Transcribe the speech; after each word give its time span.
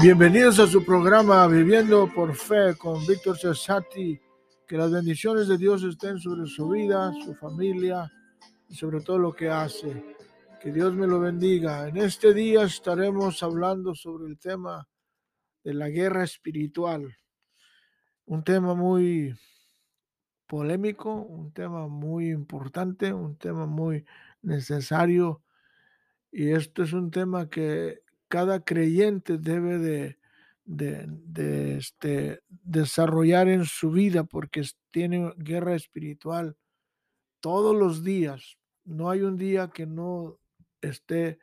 Bienvenidos 0.00 0.60
a 0.60 0.68
su 0.68 0.84
programa 0.84 1.44
Viviendo 1.48 2.08
por 2.14 2.32
Fe 2.36 2.76
con 2.78 3.04
Víctor 3.04 3.36
Cesati. 3.36 4.20
Que 4.64 4.76
las 4.76 4.92
bendiciones 4.92 5.48
de 5.48 5.58
Dios 5.58 5.82
estén 5.82 6.20
sobre 6.20 6.46
su 6.46 6.68
vida, 6.68 7.12
su 7.24 7.34
familia 7.34 8.08
y 8.68 8.76
sobre 8.76 9.00
todo 9.00 9.18
lo 9.18 9.32
que 9.32 9.48
hace. 9.50 10.14
Que 10.60 10.70
Dios 10.70 10.94
me 10.94 11.08
lo 11.08 11.18
bendiga. 11.18 11.88
En 11.88 11.96
este 11.96 12.32
día 12.32 12.62
estaremos 12.62 13.42
hablando 13.42 13.92
sobre 13.96 14.28
el 14.28 14.38
tema 14.38 14.86
de 15.64 15.74
la 15.74 15.88
guerra 15.88 16.22
espiritual. 16.22 17.16
Un 18.26 18.44
tema 18.44 18.76
muy 18.76 19.34
polémico, 20.46 21.12
un 21.12 21.52
tema 21.52 21.88
muy 21.88 22.30
importante, 22.30 23.12
un 23.12 23.36
tema 23.36 23.66
muy 23.66 24.04
necesario. 24.42 25.42
Y 26.30 26.50
esto 26.50 26.84
es 26.84 26.92
un 26.92 27.10
tema 27.10 27.48
que 27.48 28.02
cada 28.28 28.60
creyente 28.60 29.38
debe 29.38 29.78
de, 30.64 31.76
este, 31.76 32.42
desarrollar 32.48 33.48
en 33.48 33.64
su 33.64 33.90
vida 33.90 34.24
porque 34.24 34.62
tiene 34.90 35.32
guerra 35.38 35.74
espiritual 35.74 36.56
todos 37.40 37.74
los 37.74 38.04
días. 38.04 38.58
No 38.84 39.10
hay 39.10 39.22
un 39.22 39.36
día 39.36 39.68
que 39.68 39.86
no 39.86 40.38
esté 40.80 41.38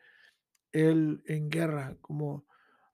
él 0.71 1.23
en 1.25 1.49
guerra. 1.49 1.97
Como 2.01 2.45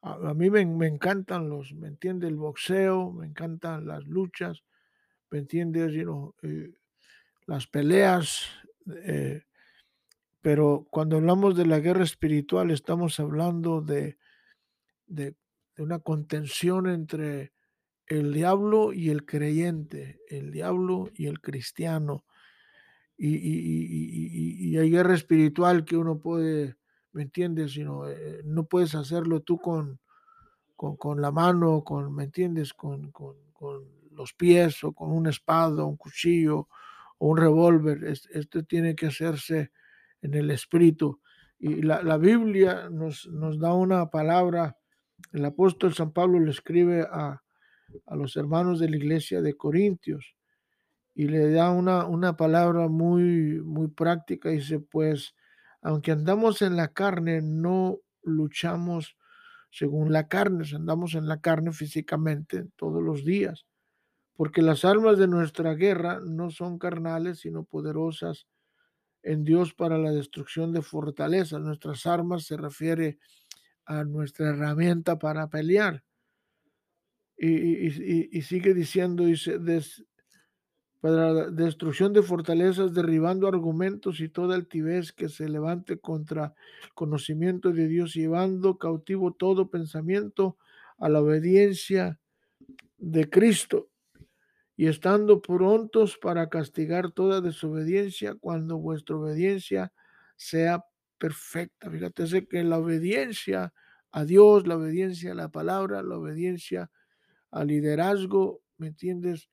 a, 0.02 0.34
mí 0.34 0.50
me, 0.50 0.62
encantan 0.88 1.50
los, 1.50 1.74
¿me 1.74 1.88
entiende? 1.88 2.28
El 2.28 2.38
boxeo, 2.38 3.12
me 3.12 3.26
encantan 3.26 3.86
las 3.86 4.06
luchas, 4.06 4.64
¿me 5.30 5.40
entiendes? 5.40 5.94
Eh, 6.42 6.72
las 7.46 7.68
peleas. 7.68 8.48
Eh, 9.04 9.44
pero 10.42 10.88
cuando 10.90 11.18
hablamos 11.18 11.56
de 11.56 11.68
la 11.68 11.80
guerra 11.80 12.04
espiritual, 12.04 12.72
estamos 12.72 13.20
hablando 13.20 13.82
de, 13.82 14.18
de, 15.06 15.36
una 15.78 16.00
contención 16.00 16.88
entre 16.88 17.54
el 18.08 18.34
diablo 18.34 18.92
y 18.92 19.10
el 19.10 19.26
creyente, 19.26 20.20
el 20.28 20.52
diablo 20.52 21.10
y 21.16 21.28
el 21.28 21.42
cristiano. 21.42 22.26
Y, 23.18 23.38
y, 23.38 24.78
hay 24.78 24.90
guerra 24.90 25.14
espiritual 25.14 25.86
que 25.86 25.96
uno 25.96 26.20
puede, 26.20 26.76
¿me 27.12 27.22
entiendes? 27.22 27.74
Sino, 27.74 28.10
eh, 28.10 28.42
no 28.44 28.66
puedes 28.66 28.96
hacerlo 28.96 29.42
tú 29.42 29.60
con, 29.60 30.00
con, 30.76 31.22
la 31.22 31.32
mano, 31.32 31.84
con, 31.84 32.14
¿me 32.16 32.24
entiendes? 32.24 32.74
Con, 32.74 33.12
con, 33.12 33.38
los 34.12 34.34
pies 34.34 34.84
o 34.84 34.92
con 34.92 35.12
una 35.12 35.30
espada, 35.30 35.86
un 35.86 35.96
cuchillo 35.98 36.68
o 37.20 37.30
un 37.30 37.38
revólver. 37.38 38.04
Esto 38.04 38.64
tiene 38.64 38.96
que 38.96 39.06
hacerse 39.06 39.72
en 40.22 40.34
el 40.34 40.52
espíritu. 40.52 41.22
Y 41.60 41.82
la, 41.82 42.02
la 42.02 42.18
Biblia 42.18 42.90
nos, 42.90 43.28
nos, 43.28 43.60
da 43.60 43.74
una 43.74 44.10
palabra, 44.10 44.78
el 45.32 45.46
apóstol 45.46 45.94
San 45.94 46.12
Pablo 46.12 46.40
le 46.40 46.52
escribe 46.52 47.08
a, 47.12 47.42
a 48.06 48.16
los 48.16 48.36
hermanos 48.36 48.80
de 48.80 48.90
la 48.90 48.98
iglesia 48.98 49.42
de 49.42 49.56
Corintios 49.56 50.36
y 51.14 51.28
le 51.28 51.52
da 51.52 51.72
una, 51.72 52.06
una 52.06 52.38
palabra 52.38 52.88
muy, 52.88 53.62
muy 53.62 53.90
práctica. 53.90 54.50
Dice, 54.50 54.80
pues, 54.80 55.36
aunque 55.82 56.12
andamos 56.12 56.62
en 56.62 56.76
la 56.76 56.90
carne, 56.90 57.42
no 57.42 58.00
luchamos 58.24 59.18
según 59.72 60.12
la 60.12 60.28
carne, 60.28 60.66
andamos 60.76 61.16
en 61.16 61.28
la 61.28 61.40
carne 61.40 61.72
físicamente 61.72 62.66
todos 62.76 63.02
los 63.02 63.24
días, 63.24 63.66
porque 64.36 64.62
las 64.62 64.84
armas 64.84 65.18
de 65.18 65.28
nuestra 65.28 65.74
guerra 65.76 66.20
no 66.26 66.50
son 66.50 66.78
carnales, 66.78 67.40
sino 67.40 67.64
poderosas 67.64 68.48
en 69.24 69.44
Dios 69.44 69.74
para 69.74 69.98
la 69.98 70.12
destrucción 70.12 70.72
de 70.74 70.82
fortalezas. 70.82 71.62
Nuestras 71.62 72.06
armas 72.06 72.46
se 72.46 72.58
refiere 72.58 73.20
a 73.86 74.04
nuestra 74.04 74.50
herramienta 74.50 75.20
para 75.20 75.50
pelear. 75.50 76.04
Y, 77.38 78.42
sigue 78.44 78.74
diciendo, 78.76 79.26
dice, 79.26 79.60
para 81.00 81.32
la 81.32 81.50
destrucción 81.50 82.14
de 82.14 82.22
fortalezas, 82.22 82.94
derribando 82.94 83.48
argumentos 83.48 84.20
y 84.20 84.30
toda 84.30 84.56
altivez 84.56 85.12
que 85.12 85.28
se 85.28 85.50
levante 85.50 85.98
contra 85.98 86.54
el 86.84 86.94
conocimiento 86.94 87.72
de 87.72 87.88
Dios, 87.88 88.14
llevando 88.14 88.78
cautivo 88.78 89.34
todo 89.34 89.72
pensamiento 89.72 90.58
a 91.00 91.10
la 91.10 91.22
obediencia 91.22 92.20
de 93.00 93.28
Cristo 93.28 93.91
y 94.82 94.88
estando 94.88 95.44
prontos 95.44 96.18
para 96.18 96.50
castigar 96.50 97.12
toda 97.12 97.40
desobediencia 97.40 98.34
cuando 98.34 98.80
vuestra 98.80 99.16
obediencia 99.16 99.94
sea 100.36 100.84
perfecta. 101.20 101.92
Fíjate 101.92 102.48
que 102.48 102.64
la 102.64 102.80
obediencia 102.80 103.76
a 104.12 104.26
Dios, 104.26 104.66
la 104.66 104.78
obediencia 104.78 105.34
a 105.34 105.36
la 105.36 105.50
palabra, 105.50 106.02
la 106.02 106.18
obediencia 106.18 106.90
al 107.52 107.68
liderazgo, 107.68 108.64
¿me 108.80 108.88
entiendes? 108.88 109.50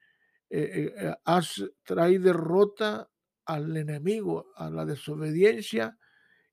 Eh, 0.49 0.95
eh, 0.99 1.15
eh 1.27 1.67
trae 1.85 2.19
derrota 2.19 3.11
al 3.45 3.77
enemigo, 3.77 4.47
a 4.57 4.71
la 4.71 4.87
desobediencia 4.87 5.99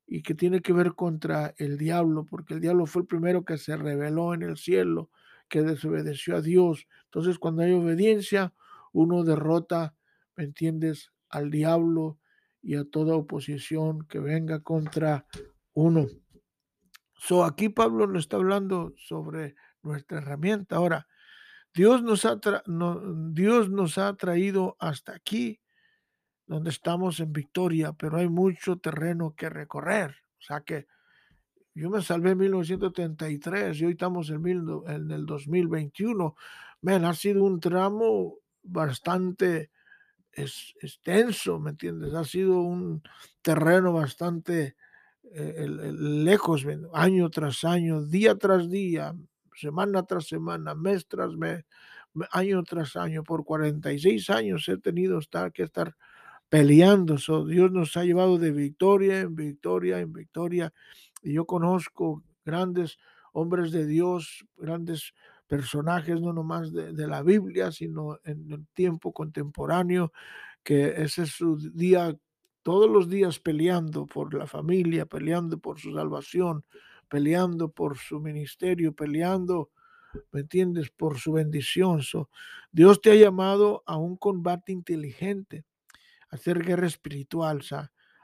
y 0.05 0.21
que 0.21 0.35
tiene 0.35 0.59
que 0.59 0.73
ver 0.73 0.95
contra 0.95 1.55
el 1.59 1.77
diablo, 1.77 2.25
porque 2.25 2.55
el 2.55 2.59
diablo 2.59 2.87
fue 2.87 3.03
el 3.03 3.07
primero 3.07 3.45
que 3.45 3.57
se 3.57 3.77
rebeló 3.77 4.33
en 4.33 4.41
el 4.41 4.57
cielo, 4.57 5.11
que 5.47 5.61
desobedeció 5.61 6.35
a 6.35 6.41
Dios. 6.41 6.89
Entonces, 7.05 7.39
cuando 7.39 7.61
hay 7.61 7.71
obediencia, 7.71 8.51
uno 8.95 9.23
derrota, 9.23 9.93
¿me 10.37 10.45
entiendes?, 10.45 11.11
al 11.29 11.51
diablo 11.51 12.17
y 12.61 12.75
a 12.75 12.85
toda 12.85 13.15
oposición 13.15 14.07
que 14.07 14.19
venga 14.19 14.61
contra 14.61 15.27
uno. 15.73 16.07
So, 17.13 17.43
aquí 17.43 17.67
Pablo 17.69 18.07
nos 18.07 18.23
está 18.23 18.37
hablando 18.37 18.93
sobre 18.97 19.55
nuestra 19.83 20.19
herramienta. 20.19 20.77
Ahora, 20.77 21.07
Dios 21.73 22.03
nos 22.03 22.23
ha, 22.23 22.39
Dios 23.33 23.69
nos 23.69 23.97
ha 23.97 24.15
traído 24.15 24.77
hasta 24.79 25.13
aquí, 25.13 25.59
donde 26.47 26.69
estamos 26.69 27.19
en 27.19 27.33
victoria, 27.33 27.91
pero 27.91 28.17
hay 28.17 28.29
mucho 28.29 28.77
terreno 28.77 29.35
que 29.35 29.49
recorrer. 29.49 30.15
O 30.39 30.41
sea 30.41 30.61
que 30.61 30.87
yo 31.73 31.89
me 31.89 32.01
salvé 32.01 32.31
en 32.31 32.37
1933 32.37 33.77
y 33.81 33.85
hoy 33.85 33.91
estamos 33.91 34.29
en, 34.29 34.47
en 34.87 35.11
el 35.11 35.25
2021. 35.25 36.35
Men, 36.81 37.03
ha 37.03 37.13
sido 37.13 37.43
un 37.43 37.59
tramo 37.59 38.44
bastante 38.65 39.71
extenso, 40.31 41.59
¿me 41.59 41.71
entiendes? 41.71 42.13
Ha 42.13 42.23
sido 42.25 42.61
un 42.61 43.01
terreno 43.41 43.93
bastante 43.93 44.75
eh, 45.31 45.67
lejos, 45.67 46.65
año 46.93 47.29
tras 47.29 47.63
año, 47.63 48.03
día 48.03 48.35
tras 48.35 48.69
día, 48.69 49.15
semana 49.55 50.03
tras 50.03 50.27
semana, 50.27 50.75
mes 50.75 51.07
tras 51.07 51.35
mes, 51.35 51.63
año 52.31 52.63
tras 52.63 52.95
año, 52.95 53.23
por 53.23 53.43
46 53.43 54.29
años 54.29 54.67
he 54.69 54.77
tenido 54.77 55.19
que 55.53 55.63
estar 55.63 55.95
peleando. 56.49 57.17
Dios 57.45 57.71
nos 57.71 57.97
ha 57.97 58.03
llevado 58.03 58.37
de 58.37 58.51
victoria 58.51 59.21
en 59.21 59.35
victoria 59.35 59.99
en 59.99 60.13
victoria. 60.13 60.73
Y 61.21 61.33
yo 61.33 61.45
conozco 61.45 62.23
grandes 62.45 62.97
hombres 63.33 63.71
de 63.71 63.85
Dios, 63.85 64.45
grandes 64.57 65.13
personajes 65.47 66.19
no 66.21 66.33
nomás 66.33 66.71
de, 66.73 67.07
la 67.07 67.21
Biblia, 67.21 67.71
sino 67.71 68.19
en 68.23 68.51
el 68.51 68.67
tiempo 68.73 69.13
contemporáneo, 69.13 70.11
que 70.63 71.01
ese 71.03 71.23
es 71.23 71.31
su 71.31 71.57
día, 71.57 72.15
todos 72.63 72.89
los 72.89 73.09
días 73.09 73.39
peleando 73.39 74.07
por 74.07 74.33
la 74.33 74.47
familia, 74.47 75.05
peleando 75.05 75.59
por 75.59 75.79
su 75.79 75.93
salvación, 75.93 76.65
peleando 77.07 77.69
por 77.69 77.97
su 77.97 78.19
ministerio, 78.19 78.93
peleando, 78.93 79.69
¿me 80.31 80.41
entiendes?, 80.41 80.89
por 80.89 81.19
su 81.19 81.33
bendición. 81.33 82.01
Dios 82.71 83.01
te 83.01 83.11
ha 83.11 83.15
llamado 83.15 83.83
a 83.85 83.97
un 83.97 84.17
combate 84.17 84.71
inteligente, 84.71 85.65
a 86.29 86.35
hacer 86.35 86.63
guerra 86.63 86.87
espiritual. 86.87 87.61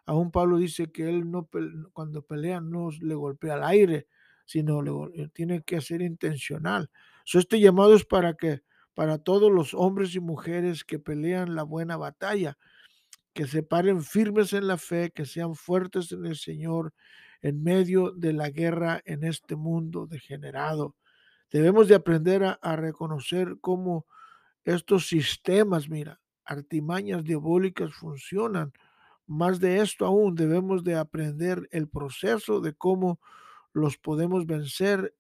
Aún 0.06 0.32
Pablo 0.32 0.58
dice 0.58 0.92
que 0.92 1.08
él 1.08 1.30
no, 1.30 1.48
cuando 1.94 2.24
pelea 2.24 2.60
no 2.60 2.90
le 3.00 3.14
golpea 3.14 3.54
al 3.54 3.64
aire, 3.64 4.08
sino 4.46 4.82
le, 4.82 5.30
tiene 5.30 5.62
que 5.62 5.80
ser 5.82 6.02
intencional 6.02 6.90
este 7.26 7.60
llamado 7.60 7.96
es 7.96 8.06
para 8.06 8.34
que, 8.34 8.62
para 8.94 9.18
todos 9.18 9.52
los 9.52 9.74
hombres 9.74 10.16
y 10.16 10.20
mujeres 10.20 10.84
que 10.84 11.00
pelean 11.00 11.56
la 11.56 11.64
buena 11.64 11.98
batalla, 11.98 12.58
que 13.34 13.48
se 13.48 13.64
paren 13.64 14.04
firmes 14.04 14.54
en 14.54 14.68
la 14.68 14.78
fe, 14.78 15.12
que 15.12 15.26
sean 15.26 15.56
fuertes 15.56 16.12
en 16.12 16.26
el 16.26 16.36
Señor 16.36 16.94
en 17.42 17.64
medio 17.64 18.12
de 18.12 18.34
la 18.34 18.50
guerra 18.50 19.02
en 19.06 19.24
este 19.24 19.56
mundo 19.56 20.06
degenerado. 20.08 20.96
Debemos 21.50 21.88
de 21.88 21.96
aprender 21.96 22.44
a, 22.44 22.52
a 22.62 22.76
reconocer 22.76 23.56
cómo 23.62 24.06
estos 24.64 25.08
sistemas, 25.08 25.90
mira, 25.90 26.20
artimañas 26.46 27.24
diabólicas 27.24 27.94
funcionan. 27.94 28.74
Más 29.26 29.60
de 29.60 29.82
esto 29.82 30.06
aún, 30.06 30.36
debemos 30.36 30.84
de 30.84 30.96
aprender 30.96 31.68
el 31.72 31.88
proceso 31.88 32.60
de 32.60 32.74
cómo 32.74 33.20
los 33.74 33.98
podemos 33.98 34.46
vencer, 34.46 35.14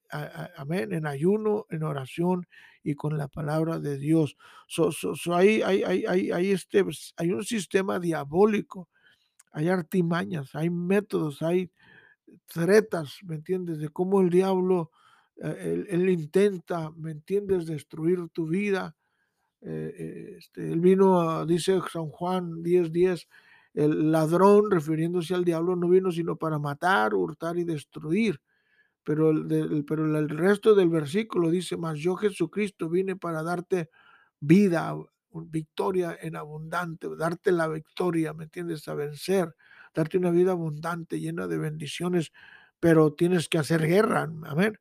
amén, 0.57 0.93
en 0.93 1.05
ayuno, 1.05 1.65
en 1.69 1.83
oración 1.83 2.47
y 2.83 2.95
con 2.95 3.17
la 3.17 3.27
palabra 3.27 3.79
de 3.79 3.97
Dios. 3.97 4.35
So, 4.67 4.91
hay, 5.33 5.61
hay, 5.61 5.83
hay, 5.83 6.31
hay, 6.31 6.51
este, 6.51 6.83
pues, 6.83 7.13
hay 7.17 7.31
un 7.31 7.43
sistema 7.43 7.99
diabólico, 7.99 8.89
hay 9.51 9.69
artimañas, 9.69 10.55
hay 10.55 10.69
métodos, 10.69 11.41
hay 11.41 11.71
tretas, 12.47 13.19
¿me 13.23 13.35
entiendes? 13.35 13.79
De 13.79 13.89
cómo 13.89 14.21
el 14.21 14.29
diablo 14.29 14.91
eh, 15.41 15.85
él, 15.89 16.09
intenta, 16.09 16.91
¿me 16.91 17.11
entiendes?, 17.11 17.65
destruir 17.65 18.29
tu 18.33 18.47
vida. 18.47 18.95
Eh, 19.61 20.35
este, 20.37 20.71
él 20.71 20.79
vino, 20.79 21.45
dice 21.45 21.79
San 21.91 22.09
Juan 22.09 22.63
10:10, 22.63 22.91
10, 22.91 23.27
el 23.73 24.11
ladrón, 24.11 24.69
refiriéndose 24.71 25.33
al 25.33 25.45
diablo, 25.45 25.75
no 25.75 25.87
vino 25.89 26.11
sino 26.11 26.35
para 26.35 26.59
matar, 26.59 27.13
hurtar 27.13 27.57
y 27.57 27.63
destruir. 27.63 28.39
Pero 29.03 29.31
el, 29.31 29.83
pero 29.87 30.05
el 30.17 30.29
resto 30.29 30.75
del 30.75 30.89
versículo 30.89 31.49
dice, 31.49 31.77
más 31.77 31.97
yo 31.97 32.15
Jesucristo 32.15 32.89
vine 32.89 33.15
para 33.15 33.41
darte 33.43 33.89
vida, 34.39 34.95
victoria 35.33 36.17
en 36.21 36.35
abundante, 36.35 37.07
darte 37.17 37.51
la 37.51 37.67
victoria, 37.67 38.33
¿me 38.33 38.43
entiendes? 38.43 38.87
A 38.87 38.93
vencer, 38.93 39.55
darte 39.93 40.17
una 40.17 40.31
vida 40.31 40.51
abundante, 40.51 41.19
llena 41.19 41.47
de 41.47 41.57
bendiciones, 41.57 42.31
pero 42.79 43.13
tienes 43.13 43.47
que 43.49 43.57
hacer 43.57 43.87
guerra, 43.87 44.23
amén. 44.45 44.77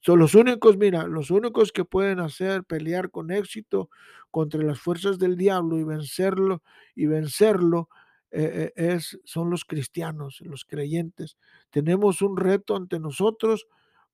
Son 0.00 0.18
los 0.18 0.34
únicos, 0.34 0.76
mira, 0.76 1.06
los 1.06 1.30
únicos 1.30 1.72
que 1.72 1.84
pueden 1.84 2.20
hacer 2.20 2.64
pelear 2.64 3.10
con 3.10 3.30
éxito 3.30 3.90
contra 4.30 4.62
las 4.62 4.78
fuerzas 4.78 5.18
del 5.18 5.36
diablo 5.36 5.76
y 5.78 5.84
vencerlo 5.84 6.62
y 6.94 7.06
vencerlo 7.06 7.88
eh, 8.30 8.72
eh, 8.76 8.94
es, 8.94 9.18
son 9.24 9.50
los 9.50 9.64
cristianos, 9.64 10.40
los 10.42 10.64
creyentes. 10.64 11.36
Tenemos 11.70 12.22
un 12.22 12.36
reto 12.36 12.76
ante 12.76 13.00
nosotros, 13.00 13.66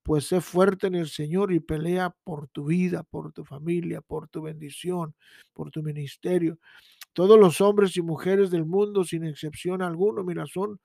pues 0.03 0.27
sé 0.27 0.39
fuerte 0.39 0.87
en 0.87 0.95
el 0.95 1.09
Señor 1.09 1.51
y 1.51 1.59
pelea 1.59 2.15
por 2.23 2.47
tu 2.47 2.65
vida, 2.65 3.03
por 3.03 3.33
tu 3.33 3.43
familia, 3.43 4.01
por 4.01 4.27
tu 4.27 4.41
bendición, 4.43 5.15
por 5.53 5.71
tu 5.71 5.83
ministerio. 5.83 6.59
Todos 7.13 7.39
los 7.39 7.59
hombres 7.61 7.97
y 7.97 8.01
mujeres 8.01 8.51
del 8.51 8.65
mundo, 8.65 9.03
sin 9.03 9.23
excepción 9.25 9.81
alguna, 9.81 10.23
mira, 10.23 10.45
son 10.45 10.79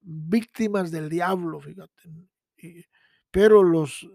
víctimas 0.00 0.90
del 0.90 1.08
diablo, 1.08 1.60
fíjate. 1.60 1.92
pero 3.30 3.62
los, 3.62 4.08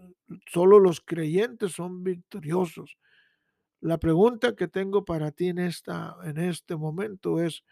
solo 0.50 0.78
los 0.80 1.00
creyentes 1.00 1.72
son 1.72 2.02
victoriosos. 2.02 2.96
La 3.80 3.98
pregunta 3.98 4.56
que 4.56 4.68
tengo 4.68 5.04
para 5.04 5.30
ti 5.32 5.48
en, 5.48 5.58
esta, 5.58 6.16
en 6.24 6.38
este 6.38 6.76
momento 6.76 7.40
es, 7.42 7.62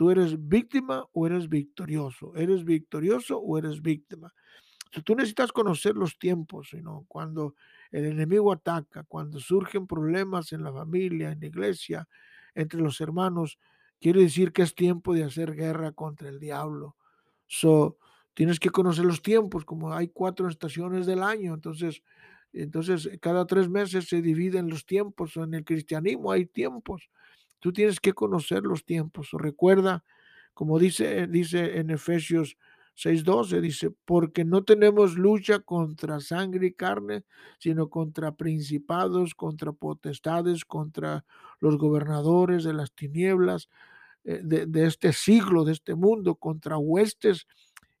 ¿Tú 0.00 0.10
eres 0.10 0.48
víctima 0.48 1.04
o 1.12 1.26
eres 1.26 1.46
victorioso? 1.50 2.34
¿Eres 2.34 2.64
victorioso 2.64 3.38
o 3.38 3.58
eres 3.58 3.82
víctima? 3.82 4.32
tú 5.04 5.14
necesitas 5.14 5.52
conocer 5.52 5.94
los 5.94 6.18
tiempos, 6.18 6.70
cuando 7.06 7.54
el 7.90 8.06
enemigo 8.06 8.50
ataca, 8.50 9.02
cuando 9.02 9.38
surgen 9.40 9.86
problemas 9.86 10.54
en 10.54 10.64
la 10.64 10.72
familia, 10.72 11.32
en 11.32 11.40
la 11.40 11.46
iglesia, 11.48 12.08
entre 12.54 12.80
los 12.80 12.98
hermanos, 13.02 13.58
quiere 14.00 14.22
decir 14.22 14.54
que 14.54 14.62
es 14.62 14.74
tiempo 14.74 15.12
de 15.12 15.24
hacer 15.24 15.54
guerra 15.54 15.92
contra 15.92 16.30
el 16.30 16.40
diablo. 16.40 16.96
So, 17.46 17.98
tienes 18.32 18.58
que 18.58 18.70
conocer 18.70 19.04
los 19.04 19.20
tiempos, 19.20 19.66
como 19.66 19.92
hay 19.92 20.08
cuatro 20.08 20.48
estaciones 20.48 21.04
del 21.04 21.22
año, 21.22 21.52
entonces, 21.52 22.02
entonces 22.54 23.06
cada 23.20 23.46
tres 23.46 23.68
meses 23.68 24.08
se 24.08 24.22
dividen 24.22 24.70
los 24.70 24.86
tiempos. 24.86 25.36
En 25.36 25.52
el 25.52 25.62
cristianismo 25.62 26.32
hay 26.32 26.46
tiempos. 26.46 27.10
Tú 27.60 27.72
tienes 27.72 28.00
que 28.00 28.12
conocer 28.14 28.62
los 28.62 28.84
tiempos. 28.84 29.28
Recuerda, 29.32 30.04
como 30.54 30.78
dice, 30.78 31.26
dice 31.26 31.78
en 31.78 31.90
Efesios 31.90 32.56
6:12, 32.94 33.60
dice, 33.60 33.90
porque 34.04 34.44
no 34.44 34.64
tenemos 34.64 35.16
lucha 35.16 35.60
contra 35.60 36.20
sangre 36.20 36.68
y 36.68 36.72
carne, 36.72 37.24
sino 37.58 37.88
contra 37.88 38.32
principados, 38.32 39.34
contra 39.34 39.72
potestades, 39.72 40.64
contra 40.64 41.24
los 41.60 41.78
gobernadores 41.78 42.64
de 42.64 42.74
las 42.74 42.92
tinieblas 42.92 43.68
eh, 44.24 44.40
de, 44.42 44.86
este 44.86 45.12
siglo, 45.12 45.64
de 45.64 45.72
este 45.72 45.94
mundo, 45.94 46.34
contra 46.34 46.76
huestes, 46.76 47.46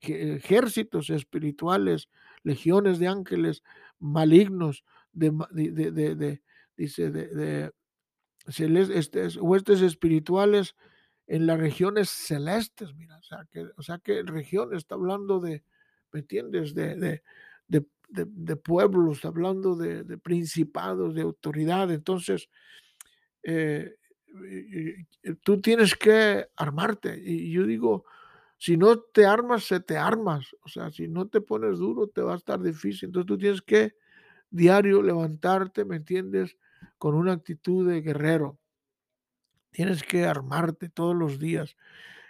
ejércitos 0.00 1.10
espirituales, 1.10 2.08
legiones 2.42 2.98
de 2.98 3.08
ángeles 3.08 3.62
malignos, 3.98 4.84
de, 5.12 5.30
de, 5.52 5.92
de 6.14 6.42
dice, 6.76 7.10
de, 7.10 7.72
este, 8.58 9.28
huestes 9.38 9.80
espirituales 9.82 10.74
en 11.26 11.46
las 11.46 11.60
regiones 11.60 12.10
celestes, 12.10 12.94
mira, 12.94 13.16
o 13.18 13.22
sea 13.22 13.46
que, 13.50 13.68
o 13.76 13.82
sea 13.82 13.98
que 13.98 14.22
región 14.24 14.74
está 14.74 14.96
hablando 14.96 15.38
de, 15.38 15.62
¿me 16.12 16.20
entiendes? 16.20 16.74
De, 16.74 16.96
de, 16.96 17.22
de, 17.68 18.56
pueblos, 18.56 19.24
hablando 19.24 19.76
de, 19.76 20.18
principados, 20.18 21.14
de 21.14 21.22
autoridad. 21.22 21.90
Entonces, 21.92 22.48
eh, 23.42 23.94
tú 25.42 25.60
tienes 25.60 25.94
que 25.94 26.48
armarte. 26.56 27.20
Y 27.24 27.52
yo 27.52 27.64
digo, 27.64 28.04
si 28.58 28.76
no 28.76 28.98
te 28.98 29.24
armas, 29.24 29.64
se 29.64 29.80
te 29.80 29.96
armas. 29.96 30.54
O 30.62 30.68
sea, 30.68 30.90
si 30.90 31.08
no 31.08 31.28
te 31.28 31.40
pones 31.40 31.78
duro, 31.78 32.08
te 32.08 32.22
va 32.22 32.34
a 32.34 32.36
estar 32.36 32.60
difícil. 32.60 33.08
Entonces 33.08 33.26
tú 33.26 33.38
tienes 33.38 33.62
que 33.62 33.94
diario 34.50 35.02
levantarte, 35.02 35.84
¿me 35.84 35.96
entiendes? 35.96 36.56
Con 36.98 37.14
una 37.14 37.32
actitud 37.32 37.88
de 37.88 38.00
guerrero. 38.00 38.58
Tienes 39.70 40.02
que 40.02 40.26
armarte 40.26 40.88
todos 40.88 41.14
los 41.14 41.38
días. 41.38 41.76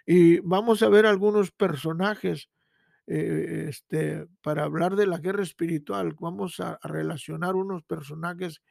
Y 0.07 0.41
vamos 0.41 0.83
a 0.83 0.89
ver 0.89 1.07
algunos 1.07 1.51
personajes 1.51 2.49
eh, 3.07 3.67
este, 3.69 4.27
para 4.41 4.65
hablar 4.65 4.95
de 4.95 5.07
la 5.07 5.19
guerra 5.19 5.43
espiritual. 5.43 6.15
Vamos 6.21 6.61
a, 6.61 6.79
relacionar 6.83 7.57
unos 7.57 7.83
personajes 7.83 8.63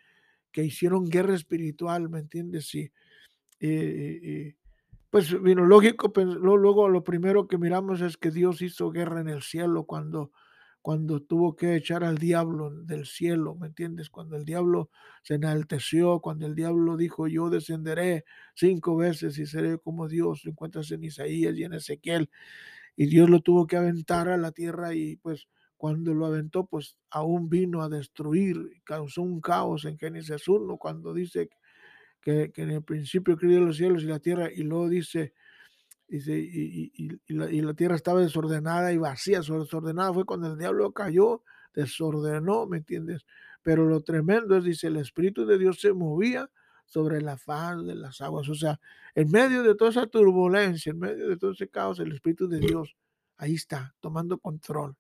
que 0.52 0.64
hicieron 0.64 1.10
guerra 1.10 1.36
espiritual, 1.36 2.10
¿me 2.10 2.20
entiendes? 2.20 2.74
Y, 2.74 2.92
pues 5.10 5.42
vino 5.42 5.66
lógico, 5.66 6.14
luego 6.16 6.88
lo 6.88 7.04
primero 7.04 7.48
que 7.48 7.58
miramos 7.58 8.00
es 8.00 8.16
que 8.16 8.32
Dios 8.32 8.62
hizo 8.62 8.92
guerra 8.92 9.20
en 9.20 9.28
el 9.28 9.42
cielo 9.42 9.84
cuando 9.84 10.32
cuando 10.82 11.22
tuvo 11.22 11.56
que 11.56 11.76
echar 11.76 12.04
al 12.04 12.18
diablo 12.18 12.72
del 12.72 13.06
cielo, 13.06 13.56
¿me 13.56 13.68
entiendes? 13.68 14.10
Cuando 14.10 14.38
el 14.38 14.46
diablo 14.46 14.90
se 15.24 15.36
enalteció, 15.36 16.20
cuando 16.22 16.48
el 16.48 16.56
diablo 16.56 16.98
dijo, 16.98 17.28
yo 17.28 17.50
descenderé 17.50 18.26
cinco 18.56 18.96
veces 18.96 19.38
y 19.38 19.46
seré 19.46 19.78
como 19.80 20.08
Dios, 20.08 20.46
lo 20.46 20.52
encuentras 20.52 20.92
en 20.92 21.04
Isaías 21.04 21.56
y 21.58 21.64
en 21.64 21.74
Ezequiel, 21.74 22.30
y 22.96 23.08
Dios 23.08 23.30
lo 23.30 23.42
tuvo 23.42 23.68
que 23.68 23.78
aventar 23.78 24.30
a 24.30 24.38
la 24.38 24.52
tierra 24.52 24.94
y 24.96 25.18
pues 25.18 25.48
cuando 25.80 26.14
lo 26.14 26.26
aventó, 26.26 26.66
pues 26.66 26.98
aún 27.10 27.50
vino 27.50 27.82
a 27.82 27.88
destruir, 27.88 28.58
causó 28.84 29.22
un 29.22 29.40
caos 29.40 29.86
en 29.86 29.98
Génesis 29.98 30.46
1, 30.46 30.76
cuando 30.78 31.14
dice 31.14 31.50
que, 32.22 32.52
en 32.56 32.72
el 32.72 32.84
principio 32.84 33.38
creó 33.38 33.62
los 33.62 33.78
cielos 33.78 34.04
y 34.04 34.08
la 34.08 34.20
tierra, 34.20 34.50
y 34.54 34.64
luego 34.64 34.90
dice, 34.90 35.34
y, 36.10 37.20
y, 37.28 37.62
la, 37.62 37.74
tierra 37.74 37.96
estaba 37.96 38.22
desordenada 38.22 38.92
y 38.92 38.98
vacía, 38.98 39.40
desordenada 39.40 40.14
fue 40.14 40.26
cuando 40.26 40.52
el 40.52 40.58
diablo 40.58 40.92
cayó, 40.92 41.44
desordenó, 41.74 42.66
¿me 42.66 42.78
entiendes? 42.78 43.26
Pero 43.62 43.86
lo 43.86 44.02
tremendo 44.02 44.58
es, 44.58 44.64
dice, 44.64 44.88
el 44.88 44.98
Espíritu 44.98 45.46
de 45.46 45.58
Dios 45.58 45.80
se 45.80 45.94
movía 45.94 46.50
sobre 46.86 47.22
la 47.22 47.38
faz 47.38 47.86
de 47.86 47.94
las 47.94 48.22
aguas. 48.22 48.50
O 48.50 48.56
sea, 48.56 48.80
en 49.14 49.30
medio 49.30 49.62
de 49.62 49.76
toda 49.76 49.92
esa 49.92 50.08
turbulencia, 50.08 50.92
en 50.92 51.00
medio 51.00 51.30
de 51.30 51.38
todo 51.38 51.52
ese 51.52 51.70
caos, 51.70 52.00
el 52.00 52.12
Espíritu 52.12 52.48
de 52.48 52.60
Dios 52.60 52.96
ahí 53.38 53.56
está, 53.56 53.96
tomando 54.00 54.38
control, 54.40 54.96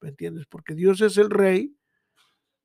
¿me 0.00 0.08
entiendes? 0.08 0.46
Porque 0.46 0.74
Dios 0.74 1.00
es 1.00 1.18
el 1.18 1.30
rey, 1.30 1.76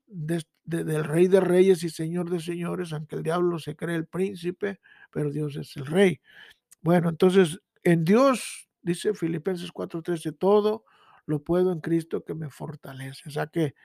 del 0.08 1.04
rey 1.04 1.28
de 1.28 1.40
reyes 1.40 1.84
y 1.84 1.90
señor 1.90 2.30
de 2.30 2.40
señores, 2.40 2.94
aunque 2.94 3.16
el 3.16 3.24
diablo 3.24 3.60
se 3.60 3.76
cree 3.76 3.96
el 3.96 4.08
príncipe, 4.08 4.80
pero 5.12 5.30
Dios 5.30 5.56
es 5.56 5.76
el 5.78 5.86
rey. 5.86 6.20
Bueno, 6.82 7.10
entonces 7.10 7.60
en 7.84 8.04
Dios, 8.04 8.70
dice 8.82 9.14
Filipenses 9.14 9.72
4:13, 9.72 10.32
todo 10.38 10.86
lo 11.26 11.44
puedo 11.44 11.72
en 11.72 11.80
Cristo 11.80 12.24
que 12.24 12.34
me 12.34 12.50
fortalece. 12.50 13.28
O 13.28 13.32
sea 13.32 13.48
que 13.48 13.76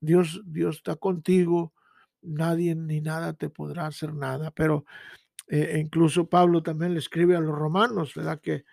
Dios, 0.00 0.42
Dios 0.46 0.76
está 0.76 0.96
contigo, 0.96 1.72
nadie 2.22 2.74
ni 2.74 3.00
nada 3.00 3.34
te 3.34 3.50
podrá 3.50 3.86
hacer 3.86 4.14
nada. 4.14 4.50
Pero 4.50 4.84
eh, 5.48 5.78
incluso 5.80 6.28
Pablo 6.28 6.62
también 6.62 6.94
le 6.94 7.00
escribe 7.00 7.36
a 7.36 7.40
los 7.40 7.54
romanos, 7.54 8.14
¿verdad? 8.14 8.40
Que 8.40 8.64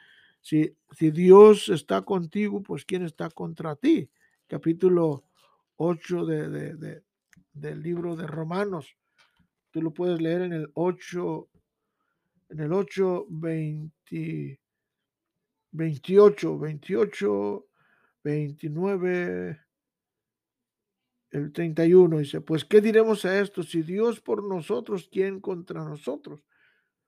si, 0.41 0.75
si 0.91 1.11
Dios 1.11 1.69
está 1.69 2.01
contigo, 2.01 2.61
pues 2.61 2.85
¿quién 2.85 3.03
está 3.03 3.29
contra 3.29 3.75
ti? 3.75 4.09
Capítulo 4.47 5.25
8 5.77 6.25
de, 6.25 7.01
del 7.53 7.81
libro 7.81 8.15
de 8.15 8.27
Romanos. 8.27 8.95
Tú 9.71 9.81
lo 9.81 9.93
puedes 9.93 10.21
leer 10.21 10.41
en 10.43 10.53
el 10.53 10.69
8, 10.73 11.49
en 12.49 12.59
el 12.59 12.73
8, 12.73 13.25
20, 13.29 14.59
28, 15.73 16.59
28, 16.59 17.67
29, 18.23 19.59
el 21.31 21.51
31 21.51 22.19
dice, 22.19 22.41
pues 22.41 22.63
¿qué 22.63 22.79
diremos 22.79 23.25
a 23.25 23.39
esto? 23.39 23.63
Si 23.63 23.81
Dios 23.81 24.21
por 24.21 24.43
nosotros, 24.43 25.09
¿quién 25.11 25.39
contra 25.39 25.83
nosotros? 25.83 26.41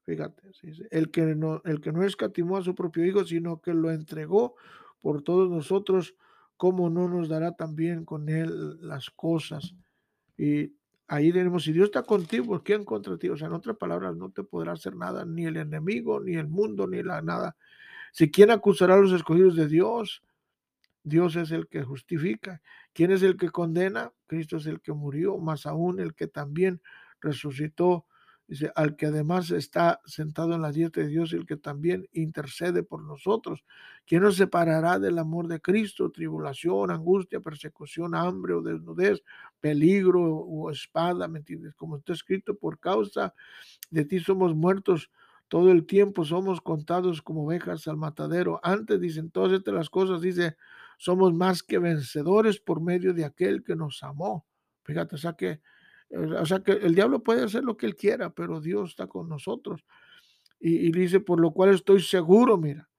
Fíjate, 0.03 0.51
el 0.91 1.10
que 1.12 1.22
no, 1.36 1.62
el 1.63 1.79
que 1.79 1.91
no 1.91 2.03
escatimó 2.03 2.57
a 2.57 2.63
su 2.63 2.75
propio 2.75 3.05
Hijo, 3.05 3.24
sino 3.24 3.62
que 3.62 3.74
lo 3.74 3.91
entregó 3.91 4.55
por 5.00 5.22
todos 5.22 5.50
nosotros, 5.50 6.15
¿cómo 6.57 6.89
no 6.89 7.07
nos 7.07 7.29
dará 7.29 7.55
también 7.55 8.03
con 8.03 8.29
él 8.29 8.79
las 8.81 9.10
cosas? 9.12 9.75
Y 10.38 10.74
ahí 11.07 11.31
tenemos, 11.31 11.63
si 11.63 11.72
Dios 11.72 11.86
está 11.86 12.03
contigo, 12.03 12.62
¿quién 12.63 12.84
contra 12.84 13.17
ti? 13.17 13.29
O 13.29 13.38
sea, 13.38 13.48
en 13.48 13.53
otras 13.53 13.77
palabras, 13.77 14.15
no 14.15 14.31
te 14.31 14.43
podrá 14.43 14.74
hacer 14.74 14.95
nada, 14.95 15.25
ni 15.25 15.45
el 15.45 15.57
enemigo, 15.57 16.19
ni 16.19 16.36
el 16.36 16.48
mundo, 16.48 16.88
ni 16.88 17.03
la 17.03 17.22
nada. 17.22 17.55
Si 18.15 18.31
quién 18.31 18.50
acusará 18.50 18.93
a 18.93 18.98
los 18.98 19.12
escogidos 19.12 19.57
de 19.57 19.67
Dios, 19.67 20.24
Dios 21.03 21.36
es 21.36 21.51
el 21.51 21.67
que 21.67 21.84
justifica. 21.84 22.62
¿Quién 22.93 23.12
es 23.12 23.22
el 23.24 23.36
que 23.36 23.50
condena? 23.50 24.13
Cristo 24.25 24.55
es 24.55 24.67
el 24.67 24.79
que 24.79 24.93
murió, 24.93 25.38
más 25.38 25.65
aún 25.65 26.00
el 26.00 26.15
que 26.15 26.27
también 26.27 26.81
resucitó 27.19 28.05
Dice, 28.48 28.72
al 28.75 28.95
que 28.95 29.07
además 29.07 29.50
está 29.50 30.01
sentado 30.05 30.53
en 30.53 30.62
la 30.62 30.72
diestra 30.72 31.01
de 31.01 31.10
Dios 31.10 31.34
y 31.34 31.36
el 31.36 31.48
que 31.48 31.57
también 31.57 32.07
intercede 32.13 32.84
por 32.84 33.03
nosotros. 33.03 33.65
¿Quién 34.05 34.22
nos 34.22 34.36
separará 34.36 35.00
del 35.00 35.17
amor 35.17 35.48
de 35.48 35.60
Cristo? 35.60 36.12
Tribulación, 36.12 36.91
angustia, 36.91 37.39
persecución, 37.39 38.13
hambre 38.13 38.53
o 38.53 38.62
desnudez, 38.62 39.24
peligro 39.60 40.22
o 40.22 40.69
espada, 40.69 41.27
¿me 41.27 41.39
entiendes? 41.39 41.74
Como 41.74 41.98
está 41.98 42.13
escrito, 42.13 42.55
por 42.55 42.79
causa 42.79 43.34
de 43.89 44.05
ti 44.05 44.19
somos 44.19 44.55
muertos 44.55 45.10
todo 45.47 45.71
el 45.71 45.85
tiempo, 45.85 46.25
somos 46.25 46.61
contados 46.61 47.21
como 47.21 47.45
ovejas 47.45 47.87
al 47.87 47.97
matadero. 47.97 48.59
Antes 48.63 48.99
dicen 48.99 49.31
todas 49.31 49.53
estas 49.53 49.73
las 49.73 49.89
cosas, 49.89 50.21
dice, 50.21 50.57
somos 50.97 51.33
más 51.33 51.63
que 51.63 51.79
vencedores 51.79 52.59
por 52.59 52.81
medio 52.81 53.13
de 53.13 53.25
aquel 53.25 53.63
que 53.63 53.75
nos 53.75 54.03
amó. 54.03 54.45
Fíjate, 54.83 55.15
o 55.15 55.17
sea 55.17 55.33
que 55.33 55.61
o 56.09 56.45
sea 56.45 56.59
que 56.59 56.71
el 56.71 56.95
diablo 56.95 57.23
puede 57.23 57.43
hacer 57.43 57.63
lo 57.63 57.77
que 57.77 57.85
él 57.85 57.95
quiera, 57.95 58.29
pero 58.29 58.61
Dios 58.61 58.91
está 58.91 59.07
con 59.07 59.27
nosotros. 59.27 59.83
Y, 60.59 60.91
dice, 60.91 61.19
por 61.19 61.39
lo 61.39 61.51
cual 61.51 61.75
estoy 61.75 62.01
seguro, 62.01 62.57
mira, 62.57 62.89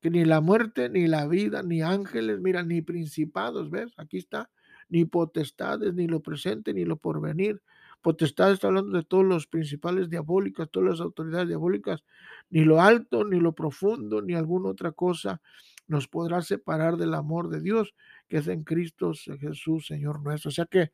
que 0.00 0.10
ni 0.10 0.24
la 0.24 0.40
muerte, 0.40 0.88
ni 0.88 1.06
la 1.06 1.26
vida, 1.26 1.62
ni 1.62 1.82
ángeles, 1.82 2.40
mira, 2.40 2.62
ni 2.62 2.82
principados, 2.82 3.70
¿ves? 3.70 3.92
Aquí 3.96 4.18
está, 4.18 4.50
ni 4.88 5.04
potestades, 5.04 5.94
ni 5.94 6.06
lo 6.06 6.20
presente, 6.20 6.72
ni 6.72 6.84
lo 6.84 6.96
porvenir. 6.96 7.62
Potestades 8.02 8.54
está 8.54 8.68
hablando 8.68 8.96
de 8.96 9.04
todos 9.04 9.24
los 9.24 9.46
principales 9.46 10.08
diabólicas, 10.08 10.68
todas 10.70 10.90
las 10.90 11.00
autoridades 11.00 11.48
diabólicas, 11.48 12.02
ni 12.48 12.64
lo 12.64 12.80
alto, 12.80 13.24
ni 13.24 13.38
lo 13.38 13.52
profundo, 13.52 14.22
ni 14.22 14.34
alguna 14.34 14.70
otra 14.70 14.92
cosa 14.92 15.40
nos 15.86 16.06
podrá 16.08 16.40
separar 16.40 16.96
del 16.96 17.14
amor 17.14 17.48
de 17.48 17.60
Dios 17.60 17.94
que 18.28 18.38
es 18.38 18.48
en 18.48 18.62
Cristo 18.62 19.12
Jesús, 19.40 19.86
Señor 19.88 20.22
nuestro. 20.22 20.50
O 20.50 20.52
sea 20.52 20.66
que 20.66 20.92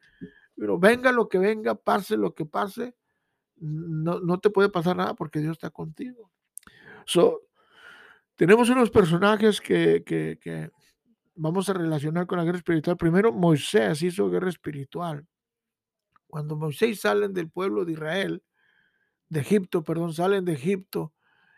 pero 0.56 0.78
venga 0.78 1.12
lo 1.12 1.28
que 1.28 1.38
venga, 1.38 1.74
pase 1.74 2.16
lo 2.16 2.34
que 2.34 2.46
pase, 2.46 2.94
no, 3.56 4.20
no 4.20 4.40
te 4.40 4.50
puede 4.50 4.70
pasar 4.70 4.96
nada 4.96 5.14
porque 5.14 5.40
Dios 5.40 5.52
está 5.52 5.70
contigo. 5.70 6.30
Tenemos 8.36 8.68
unos 8.70 8.90
personajes 8.90 9.60
que, 9.60 10.02
que 10.04 10.70
vamos 11.34 11.68
a 11.68 11.74
relacionar 11.74 12.26
con 12.26 12.38
la 12.38 12.44
guerra 12.44 12.58
espiritual. 12.58 12.96
Primero, 12.96 13.32
Moisés 13.32 14.02
hizo 14.02 14.30
guerra 14.30 14.48
espiritual. 14.48 15.26
Cuando 16.26 16.56
Moisés 16.56 17.00
salen 17.00 17.32
del 17.32 17.50
pueblo 17.50 17.84
de 17.84 17.92
Israel, 17.92 18.42
de 19.28 19.40
Egipto, 19.40 19.82
perdón, 19.82 20.12
salen 20.12 20.44
de 20.44 20.54
Egipto 20.54 21.12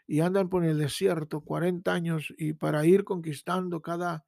y 0.07 0.21
andan 0.21 0.49
por 0.49 0.65
el 0.65 0.79
desierto 0.79 1.43
40 1.43 1.93
años 1.93 2.33
y 2.39 2.55
para 2.55 2.87
ir 2.87 3.05
conquistando 3.05 3.83
cada 3.83 4.25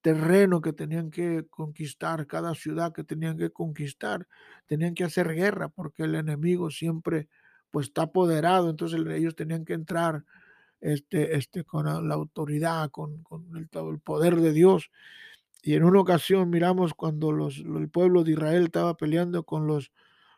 terreno 0.00 0.60
que 0.60 0.72
tenían 0.72 1.10
que 1.10 1.46
conquistar, 1.48 2.26
cada 2.26 2.54
ciudad 2.54 2.92
que 2.92 3.04
tenían 3.04 3.38
que 3.38 3.50
conquistar, 3.50 4.26
tenían 4.66 4.94
que 4.94 5.04
hacer 5.04 5.32
guerra 5.32 5.68
porque 5.68 6.02
el 6.02 6.16
enemigo 6.16 6.70
siempre 6.70 7.28
pues 7.70 7.86
está 7.86 8.02
apoderado, 8.02 8.68
entonces 8.68 9.00
ellos 9.08 9.34
tenían 9.34 9.64
que 9.64 9.72
entrar 9.72 10.24
este, 10.80 11.36
este, 11.36 11.64
con 11.64 11.86
la 11.86 12.14
autoridad, 12.14 12.90
con, 12.90 13.24
el, 13.54 13.68
el, 13.72 14.00
poder 14.00 14.36
de 14.36 14.52
Dios. 14.52 14.90
Y 15.62 15.74
en 15.74 15.84
una 15.84 16.00
ocasión 16.00 16.50
miramos 16.50 16.92
cuando 16.94 17.32
los, 17.32 17.58
el 17.58 17.88
pueblo 17.88 18.24
de 18.24 18.32
Israel 18.32 18.64
estaba 18.64 18.96
peleando 18.96 19.44
con 19.44 19.66
los, 19.66 19.92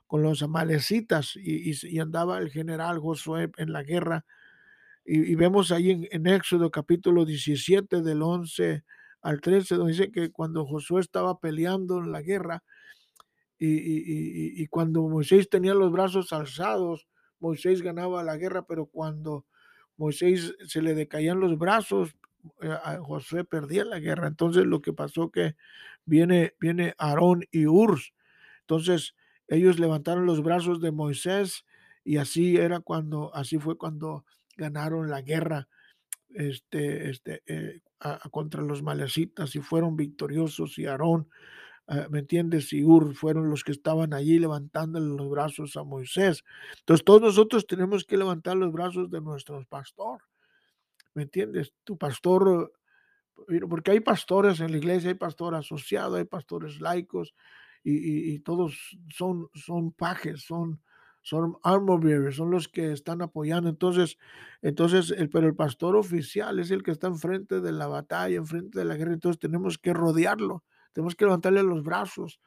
con 0.07 0.23
los 0.23 0.43
amalecitas 0.43 1.35
y, 1.37 1.99
andaba 1.99 2.39
el 2.39 2.51
general 2.51 2.99
Josué 2.99 3.51
en 3.57 3.73
la 3.73 3.83
guerra. 3.83 4.25
Y, 5.05 5.35
vemos 5.35 5.73
ahí 5.73 5.91
en, 5.91 6.09
en, 6.11 6.27
Éxodo 6.27 6.71
capítulo 6.71 7.25
17 7.25 8.03
del 8.03 8.23
11 8.23 8.85
al 9.23 9.41
13, 9.41 9.77
donde 9.77 9.93
dice 9.93 10.13
que 10.13 10.31
cuando 10.31 10.67
Josué 10.67 11.01
estaba 11.01 11.41
peleando 11.41 11.99
en 11.99 12.13
la 12.13 12.21
guerra 12.21 12.63
y, 13.59 14.67
cuando 14.69 15.09
Moisés 15.09 15.49
tenía 15.49 15.75
los 15.75 15.91
brazos 15.91 16.33
alzados, 16.33 17.07
Moisés 17.39 17.83
ganaba 17.83 18.23
la 18.23 18.37
guerra, 18.37 18.67
pero 18.67 18.87
cuando 18.87 19.47
Moisés 19.97 20.55
se 20.67 20.83
le 20.83 20.95
decaían 20.95 21.41
los 21.41 21.59
brazos, 21.59 22.15
eh, 22.63 22.77
Josué 23.01 23.45
perdía 23.45 23.85
la 23.85 24.01
guerra. 24.01 24.29
Entonces 24.29 24.65
lo 24.67 24.81
que 24.83 24.93
pasó 24.93 25.31
que 25.31 25.57
viene, 26.05 26.55
viene 26.61 26.95
Aarón 26.99 27.45
y 27.51 27.67
Urs. 27.67 28.13
Entonces 28.61 29.15
ellos 29.49 29.79
levantaron 29.79 30.27
los 30.27 30.43
brazos 30.43 30.81
de 30.81 30.91
Moisés 30.93 31.65
y 32.05 32.17
así 32.19 32.57
era 32.57 32.81
cuando, 32.81 33.35
así 33.35 33.59
fue 33.59 33.77
cuando 33.77 34.25
ganaron 34.57 35.11
la 35.11 35.23
guerra 35.23 35.69
este, 36.31 37.11
este, 37.11 37.43
eh, 37.47 37.81
contra 38.31 38.63
los 38.63 38.83
malecitas 38.83 39.55
y 39.57 39.61
fueron 39.61 39.97
victoriosos 39.97 40.79
y 40.79 40.87
Aarón, 40.87 41.29
ah, 41.87 42.07
¿me 42.11 42.21
entiendes? 42.21 42.73
Y 42.73 42.85
Ur 42.85 43.15
fueron 43.15 43.51
los 43.51 43.65
que 43.65 43.73
estaban 43.73 44.13
allí 44.13 44.39
levantando 44.39 45.01
los 45.01 45.29
brazos 45.31 45.77
a 45.77 45.85
Moisés. 45.85 46.45
Entonces 46.81 47.05
todos 47.05 47.23
nosotros 47.23 47.67
tenemos 47.67 48.05
que 48.05 48.17
levantar 48.17 48.57
los 48.57 48.73
brazos 48.73 49.11
de 49.11 49.21
nuestro 49.21 49.65
pastor, 49.69 50.23
¿me 51.15 51.23
entiendes? 51.23 51.73
Tu 51.85 51.97
pastor, 51.97 52.73
porque 53.69 53.93
hay 53.93 54.01
pastores 54.01 54.61
en 54.61 54.71
la 54.73 54.79
iglesia, 54.79 55.11
hay 55.11 55.17
pastor 55.17 55.55
asociado, 55.55 56.17
hay 56.17 56.25
pastores 56.25 56.81
laicos 56.81 57.35
y, 57.83 58.39
todos 58.41 58.97
son, 59.11 59.49
son 59.55 59.93
pajes, 59.93 60.43
son 60.43 60.81
son 61.25 61.57
armor 61.63 62.05
bearers, 62.05 62.37
son 62.37 62.51
los 62.51 62.69
que 62.69 62.93
están 62.93 63.23
apoyando. 63.23 63.71
Entonces, 63.71 64.19
entonces, 64.61 65.11
el, 65.11 65.31
pero 65.31 65.49
el 65.49 65.57
pastor 65.57 65.97
oficial 65.97 66.59
es 66.59 66.71
el 66.71 66.83
que 66.83 66.91
está 66.91 67.07
enfrente 67.07 67.63
de 67.63 67.73
la 67.73 67.87
batalla, 67.87 68.37
enfrente 68.37 68.79
de 68.79 68.85
la 68.85 68.95
guerra. 68.95 69.15
Entonces 69.15 69.41
tenemos 69.41 69.79
que 69.79 69.95
rodearlo, 69.95 70.65
tenemos 70.93 71.17
que 71.17 71.25
levantarle 71.25 71.63
los 71.63 71.83
brazos. 71.83 72.41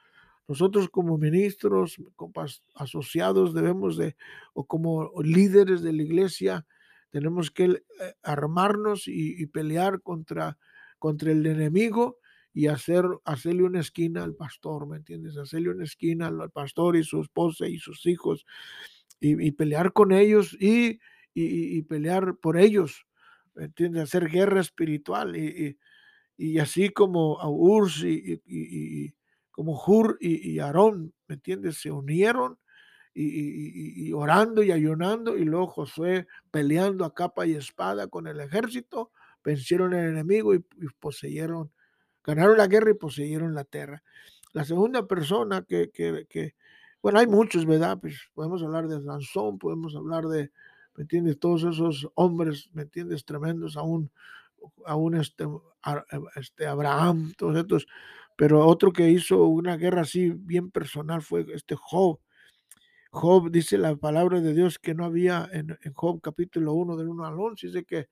Nosotros 0.48 0.90
como 0.90 1.18
ministros, 1.18 1.98
como 2.16 2.32
asociados, 2.76 3.56
debemos 3.56 3.98
de, 3.98 4.16
o 4.54 4.66
como 4.66 5.12
líderes 5.24 5.82
de 5.82 5.94
la 5.94 6.04
iglesia, 6.04 6.66
tenemos 7.18 7.50
que 7.50 7.66
eh, 7.66 7.82
armarnos 8.22 9.08
y, 9.08 9.42
y 9.42 9.48
pelear 9.48 10.04
contra, 10.04 10.60
contra 11.00 11.32
el 11.32 11.44
enemigo 11.48 12.20
y 12.54 12.68
hacer, 12.68 13.06
hacerle 13.26 13.64
una 13.64 13.80
esquina 13.80 14.24
al 14.24 14.36
pastor, 14.36 14.88
¿me 14.88 14.98
entiendes? 14.98 15.36
Hacerle 15.36 15.72
una 15.72 15.84
esquina 15.84 16.28
al, 16.28 16.52
pastor 16.52 16.96
y 16.96 17.04
su 17.04 17.22
esposa 17.22 17.68
y 17.68 17.80
sus 17.80 18.06
hijos 18.06 18.46
y, 19.20 19.52
pelear 19.54 19.94
con 19.94 20.12
ellos 20.12 20.56
y, 20.60 21.00
y, 21.34 21.82
pelear 21.84 22.36
por 22.38 22.60
ellos, 22.60 23.08
¿me 23.56 23.66
entiendes? 23.66 24.04
Hacer 24.04 24.30
guerra 24.30 24.62
espiritual 24.62 25.36
y, 25.36 26.60
así 26.60 26.90
como 26.90 27.40
a 27.40 27.50
Urs 27.50 28.04
y, 28.04 29.14
como 29.50 29.82
Hur 29.84 30.20
y, 30.20 30.60
Aarón, 30.60 31.16
¿me 31.28 31.36
entiendes? 31.36 31.78
Se 31.78 31.90
unieron 31.90 32.60
y, 33.20 34.14
orando 34.14 34.62
y 34.62 34.72
ayunando 34.72 35.38
y 35.38 35.44
luego 35.44 35.68
Josué 35.68 36.28
peleando 36.52 37.04
a 37.04 37.14
capa 37.14 37.48
y 37.48 37.56
espada 37.56 38.08
con 38.08 38.28
el 38.28 38.40
ejército, 38.40 39.12
vencieron 39.44 39.94
al 39.94 40.06
enemigo 40.10 40.54
y, 40.54 40.60
poseyeron 41.00 41.72
ganaron 42.24 42.58
la 42.58 42.68
guerra 42.68 42.92
y 42.92 42.96
poseyeron 42.96 43.56
la 43.56 43.64
tierra. 43.64 44.04
La 44.52 44.66
segunda 44.66 45.08
persona 45.08 45.64
que, 45.64 45.90
que, 45.92 46.56
bueno, 47.02 47.20
hay 47.20 47.28
muchos, 47.28 47.66
¿verdad? 47.66 47.98
Pues 48.00 48.20
podemos 48.34 48.62
hablar 48.62 48.88
de 48.90 49.02
Sansón, 49.02 49.58
podemos 49.58 49.96
hablar 49.96 50.26
de, 50.26 50.52
¿me 50.96 51.04
entiendes? 51.04 51.40
Todos 51.40 51.64
esos 51.64 52.10
hombres, 52.16 52.70
¿me 52.74 52.82
entiendes? 52.82 53.24
Tremendos, 53.24 53.78
aún, 53.78 54.12
aún 54.86 55.16
este, 55.16 55.46
este 56.36 56.68
Abraham, 56.68 57.34
todos 57.38 57.58
estos. 57.58 57.88
Pero 58.36 58.68
otro 58.68 58.92
que 58.92 59.10
hizo 59.10 59.46
una 59.46 59.78
guerra 59.78 60.02
así 60.02 60.30
bien 60.32 60.70
personal 60.70 61.22
fue 61.22 61.46
este 61.54 61.76
Job. 61.76 62.20
Job 63.18 63.50
dice 63.50 63.80
la 63.80 63.96
palabra 63.96 64.42
de 64.42 64.54
Dios 64.54 64.78
que 64.78 64.94
no 64.94 65.04
había 65.04 65.50
en, 65.52 65.76
Job 65.96 66.22
capítulo 66.22 66.74
1 66.74 66.98
del 66.98 67.10
1 67.10 67.26
al 67.26 67.40
11, 67.40 67.68
dice 67.68 67.84
que, 67.84 68.10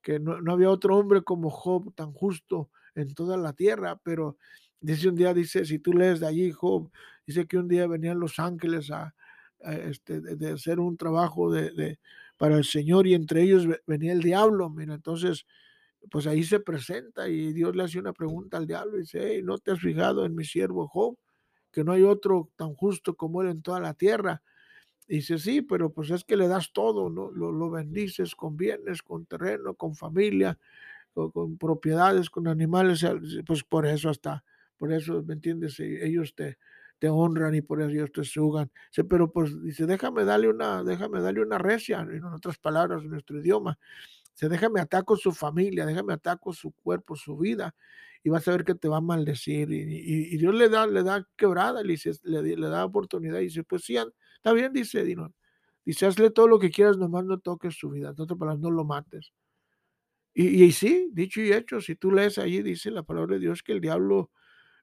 que 0.00 0.20
no, 0.20 0.40
no 0.40 0.52
había 0.52 0.70
otro 0.70 0.96
hombre 0.96 1.22
como 1.22 1.50
Job 1.50 1.92
tan 1.96 2.12
justo 2.12 2.70
en 2.94 3.12
toda 3.12 3.36
la 3.36 3.52
tierra, 3.54 4.00
pero 4.04 4.38
dice 4.80 5.08
un 5.08 5.16
día, 5.16 5.34
dice, 5.34 5.64
si 5.64 5.80
tú 5.80 5.92
lees 5.92 6.20
de 6.20 6.28
allí, 6.28 6.52
Job, 6.52 6.92
dice 7.26 7.46
que 7.46 7.58
un 7.58 7.66
día 7.66 7.88
venían 7.88 8.20
los 8.20 8.38
ángeles 8.38 8.92
a, 8.92 9.16
este, 9.64 10.20
de, 10.20 10.52
hacer 10.52 10.78
un 10.78 10.96
trabajo 10.96 11.50
de, 11.50 11.98
para 12.36 12.56
el 12.56 12.64
Señor 12.64 13.08
y 13.08 13.14
entre 13.14 13.42
ellos 13.42 13.66
venía 13.84 14.12
el 14.12 14.22
diablo, 14.22 14.70
mira, 14.70 14.94
entonces, 14.94 15.44
pues 16.08 16.28
ahí 16.28 16.44
se 16.44 16.60
presenta 16.60 17.28
y 17.28 17.52
Dios 17.52 17.74
le 17.74 17.82
hace 17.82 17.98
una 17.98 18.12
pregunta 18.12 18.58
al 18.58 18.68
diablo 18.68 18.96
y 18.96 19.00
dice, 19.00 19.42
¿no 19.42 19.58
te 19.58 19.72
has 19.72 19.80
fijado 19.80 20.24
en 20.24 20.36
mi 20.36 20.44
siervo 20.44 20.86
Job? 20.86 21.16
Que 21.72 21.84
no 21.84 21.92
hay 21.92 22.02
otro 22.02 22.50
tan 22.56 22.74
justo 22.74 23.16
como 23.16 23.42
él 23.42 23.48
en 23.48 23.62
toda 23.62 23.80
la 23.80 23.94
tierra. 23.94 24.42
Y 25.08 25.16
dice, 25.16 25.38
sí, 25.38 25.62
pero 25.62 25.92
pues 25.92 26.10
es 26.10 26.24
que 26.24 26.36
le 26.36 26.48
das 26.48 26.72
todo, 26.72 27.10
¿no? 27.10 27.30
Lo, 27.30 27.52
lo 27.52 27.70
bendices 27.70 28.34
con 28.34 28.56
bienes, 28.56 29.02
con 29.02 29.26
terreno, 29.26 29.74
con 29.74 29.94
familia, 29.94 30.58
con, 31.14 31.56
propiedades, 31.58 32.30
con 32.30 32.46
animales, 32.48 33.04
pues 33.46 33.64
por 33.64 33.86
eso 33.86 34.10
hasta, 34.10 34.44
por 34.76 34.92
eso, 34.92 35.22
¿me 35.22 35.34
entiendes? 35.34 35.80
E, 35.80 36.06
ellos 36.06 36.34
te, 36.34 36.58
te 36.98 37.08
honran 37.08 37.54
y 37.54 37.62
por 37.62 37.80
eso 37.80 37.90
ellos 37.90 38.12
te 38.12 38.24
sugan. 38.24 38.70
Pero 39.08 39.32
pues 39.32 39.62
dice, 39.62 39.86
déjame 39.86 40.24
darle 40.24 40.48
una, 40.48 40.84
déjame 40.84 41.20
darle 41.20 41.40
una 41.42 41.58
recia, 41.58 42.00
en 42.00 42.24
otras 42.24 42.58
palabras, 42.58 43.02
en 43.02 43.10
nuestro 43.10 43.38
idioma. 43.40 43.78
Se 44.36 44.50
déjame 44.50 44.80
ataco 44.80 45.16
su 45.16 45.32
familia, 45.32 45.86
déjame 45.86 46.12
ataco 46.12 46.52
su 46.52 46.70
cuerpo, 46.72 47.16
su 47.16 47.38
vida, 47.38 47.74
y 48.22 48.28
vas 48.28 48.46
a 48.46 48.50
ver 48.50 48.64
que 48.64 48.74
te 48.74 48.86
va 48.86 48.98
a 48.98 49.00
maldecir. 49.00 49.72
Y, 49.72 50.36
Dios 50.36 50.54
le 50.54 50.68
da, 50.68 50.86
le 50.86 51.02
da 51.02 51.26
quebrada, 51.36 51.82
le, 51.82 51.92
dice, 51.92 52.12
le, 52.22 52.54
da 52.68 52.84
oportunidad, 52.84 53.40
y 53.40 53.44
dice, 53.44 53.64
pues 53.64 53.84
sí, 53.84 53.96
está 53.96 54.52
bien, 54.52 54.74
dice 54.74 55.02
Dino. 55.04 55.32
Dice, 55.86 56.04
hazle 56.04 56.30
todo 56.30 56.48
lo 56.48 56.58
que 56.58 56.70
quieras, 56.70 56.98
nomás 56.98 57.24
no 57.24 57.38
toques 57.38 57.76
su 57.76 57.88
vida, 57.88 58.12
no, 58.18 58.26
no 58.58 58.70
lo 58.70 58.84
mates. 58.84 59.32
Y, 60.34 60.64
y, 60.64 60.72
sí, 60.72 61.08
dicho 61.14 61.40
y 61.40 61.52
hecho, 61.54 61.80
si 61.80 61.96
tú 61.96 62.12
lees 62.12 62.36
ahí, 62.36 62.60
dice 62.62 62.90
la 62.90 63.04
palabra 63.04 63.36
de 63.36 63.40
Dios 63.40 63.62
que 63.62 63.72
el 63.72 63.80
diablo, 63.80 64.30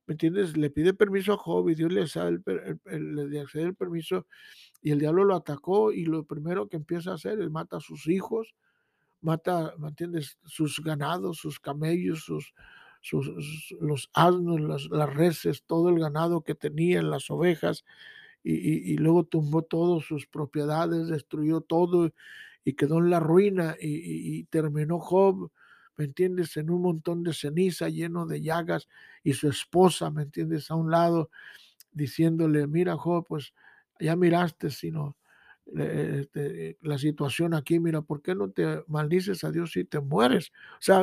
¿me 0.07 0.13
entiendes? 0.13 0.57
Le 0.57 0.72
pide 0.72 0.95
permiso 0.95 1.33
a 1.33 1.38
Job 1.38 1.69
y 1.69 1.75
Dios 1.75 1.91
le, 1.91 2.07
da 2.07 2.27
el, 2.27 2.41
le 2.86 3.45
el 3.53 3.75
permiso 3.75 4.25
y 4.81 4.89
el 4.89 5.00
diablo 5.00 5.25
lo 5.25 5.36
atacó 5.36 5.91
y 5.91 6.05
lo 6.05 6.25
primero 6.25 6.67
que 6.69 6.77
empieza 6.77 7.12
a 7.12 7.15
hacer 7.15 7.39
es 7.39 7.51
mata 7.51 7.77
a 7.77 7.81
sus 7.81 8.07
hijos, 8.07 8.55
mata, 9.24 9.74
¿me 9.77 9.89
entiendes? 9.89 10.38
Sus 10.46 10.82
ganados, 10.84 11.38
sus 11.38 11.60
camellos, 11.60 12.24
sus, 12.24 12.53
sus 13.01 13.75
los 13.80 14.10
asnos, 14.13 14.89
las, 14.89 15.13
reses, 15.13 15.63
todo 15.63 15.89
el 15.89 16.00
ganado 16.00 16.42
que 16.42 16.56
tenían, 16.56 17.10
las 17.10 17.30
ovejas, 17.30 17.86
y, 18.44 18.98
luego 18.98 19.24
tumbó 19.24 19.62
todas 19.62 20.06
sus 20.06 20.27
propiedades, 20.27 21.08
destruyó 21.08 21.62
todo 21.62 22.12
y 22.65 22.74
quedó 22.74 22.98
en 23.00 23.10
la 23.10 23.22
ruina 23.22 23.75
y, 23.80 24.44
terminó 24.46 25.00
Job, 25.00 25.50
¿me 25.96 26.06
entiendes? 26.06 26.58
En 26.58 26.70
un 26.70 26.82
montón 26.82 27.24
de 27.24 27.34
ceniza, 27.34 27.88
lleno 27.88 28.25
de 28.25 28.42
llagas, 28.42 28.89
y 29.24 29.34
su 29.34 29.48
esposa, 29.48 30.12
¿me 30.12 30.24
entiendes? 30.24 30.70
A 30.72 30.75
un 30.75 30.92
lado, 30.92 31.30
diciéndole, 31.92 32.68
mira 32.68 32.98
Job, 32.98 33.25
pues 33.27 33.53
ya 34.00 34.15
miraste, 34.15 34.70
sino 34.70 35.15
este, 35.65 36.77
la 36.82 36.98
situación 36.98 37.53
aquí, 37.53 37.79
mira, 37.79 38.01
¿por 38.01 38.22
qué 38.22 38.36
no 38.36 38.51
te 38.51 38.84
maldices 38.88 39.43
a 39.43 39.51
Dios 39.51 39.72
si 39.72 39.86
te 39.86 40.00
mueres? 40.00 40.51
O 40.74 40.82
sea, 40.82 41.01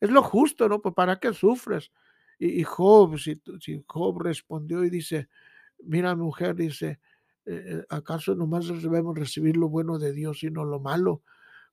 es 0.00 0.10
lo 0.10 0.22
justo, 0.22 0.68
¿no? 0.68 0.80
Pues 0.80 0.94
para 0.94 1.16
qué 1.16 1.32
sufres. 1.32 1.92
Y, 2.38 2.62
Job, 2.64 3.18
si, 3.18 3.40
Job 3.86 4.22
respondió 4.22 4.82
y 4.84 4.90
dice, 4.90 5.28
mira 5.84 6.16
mujer, 6.16 6.56
dice, 6.56 6.98
eh, 7.44 7.64
eh, 7.66 7.84
¿acaso 7.90 8.34
nomás 8.34 8.66
debemos 8.66 9.18
recibir 9.18 9.56
lo 9.58 9.68
bueno 9.68 9.98
de 9.98 10.12
Dios 10.12 10.42
y 10.42 10.50
no 10.50 10.64
lo 10.64 10.80
malo? 10.80 11.22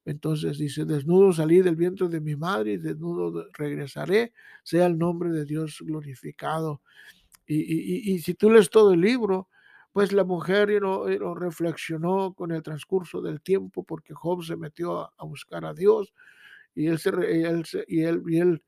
Entonces 0.03 0.57
dice, 0.57 0.86
desnudo 0.86 1.31
salí 1.34 1.62
del 1.62 1.75
vientre 1.75 2.10
de 2.10 2.19
mi 2.19 2.36
madre 2.36 2.74
y 2.74 2.77
desnudo 2.77 3.48
regresaré, 3.53 4.34
sea 4.63 4.86
el 4.86 4.98
nombre 4.98 5.31
de 5.31 5.46
Dios 5.46 5.81
glorificado. 5.81 6.81
Y, 7.46 8.13
y 8.13 8.19
si 8.19 8.34
tú 8.34 8.50
lees 8.50 8.69
todo 8.69 8.93
el 8.93 9.00
libro, 9.00 9.48
pues 9.91 10.12
la 10.12 10.24
mujer 10.24 10.70
you 10.70 11.34
reflexionó 11.36 12.34
con 12.34 12.51
el 12.51 12.62
transcurso 12.62 13.22
del 13.22 13.41
tiempo 13.41 13.84
porque 13.84 14.13
Job 14.13 14.44
se 14.44 14.56
metió 14.56 15.12
a, 15.17 15.25
buscar 15.25 15.65
a 15.65 15.74
Dios 15.74 16.13
y 16.75 16.88
él, 16.88 17.00
se, 17.00 17.10
y 17.88 18.01
él, 18.03 18.24
y 18.27 18.38
él, 18.39 18.62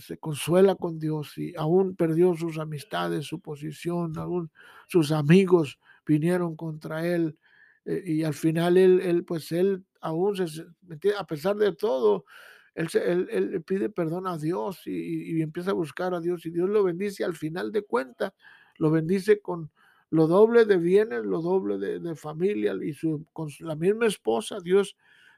se, 0.00 0.18
consuela 0.18 0.74
con 0.74 0.98
Dios 0.98 1.38
y 1.38 1.54
aún 1.56 1.94
perdió 1.94 2.34
sus 2.34 2.58
amistades, 2.58 3.26
su 3.26 3.40
posición, 3.40 4.18
aún 4.18 4.50
sus 4.88 5.12
amigos 5.12 5.78
vinieron 6.04 6.56
contra 6.56 7.06
él 7.06 7.38
eh, 7.84 8.02
y 8.04 8.24
al 8.24 8.34
final 8.34 8.76
él, 8.76 9.00
él, 9.00 9.24
pues 9.24 9.52
él 9.52 9.84
aún 10.00 10.36
se, 10.36 10.66
a 11.16 11.26
pesar 11.26 11.56
de 11.56 11.72
todo, 11.74 12.24
él, 12.74 12.88
él, 12.94 13.28
él, 13.30 13.62
pide 13.62 13.88
perdón 13.90 14.26
a 14.26 14.36
Dios 14.36 14.86
y, 14.86 15.36
y, 15.36 15.42
empieza 15.42 15.70
a 15.70 15.74
buscar 15.74 16.14
a 16.14 16.20
Dios 16.20 16.44
y 16.46 16.50
Dios 16.50 16.68
lo 16.68 16.82
bendice 16.82 17.24
al 17.24 17.34
final 17.34 17.72
de 17.72 17.82
cuentas, 17.82 18.32
lo 18.78 18.90
bendice 18.90 19.40
con, 19.40 19.70
lo 20.10 20.26
doble 20.26 20.64
de 20.64 20.76
bienes, 20.76 21.24
lo 21.24 21.42
doble 21.42 21.78
de, 21.78 22.14
familia 22.16 22.74
y 22.82 22.94
su, 22.94 23.26
con 23.32 23.50
la 23.60 23.76
misma 23.76 24.06
esposa, 24.06 24.58
Dios, 24.60 24.96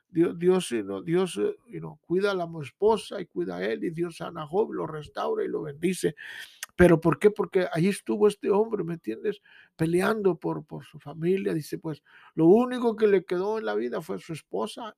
Dios, 0.09 0.39
Dios, 0.39 0.75
Dios 1.05 1.39
eh, 1.39 1.81
cuida 2.01 2.31
a 2.33 2.35
la 2.35 2.49
esposa 2.63 3.21
y 3.21 3.27
cuida 3.27 3.57
a 3.57 3.65
él 3.65 3.85
y 3.85 3.91
Dios 3.91 4.17
sana 4.17 4.43
a 4.43 4.47
Job, 4.47 4.73
lo 4.73 4.87
restaura 4.87 5.45
y 5.45 5.49
lo 5.49 5.63
bendice. 5.63 6.15
¿Pero 6.77 7.01
por 7.01 7.19
qué? 7.19 7.31
Porque 7.31 7.67
ahí 7.73 7.89
estuvo 7.89 8.27
este 8.27 8.51
hombre, 8.51 8.85
¿me 8.85 8.95
entiendes? 8.95 9.43
Peleando 9.77 10.37
por, 10.37 10.65
por 10.65 10.85
su 10.85 10.99
familia. 10.99 11.53
Dice, 11.53 11.79
pues 11.79 12.03
lo 12.35 12.47
único 12.47 12.97
que 12.97 13.07
le 13.07 13.25
quedó 13.25 13.59
en 13.59 13.67
la 13.67 13.75
vida 13.75 14.01
fue 14.01 14.19
su 14.19 14.33
esposa 14.33 14.97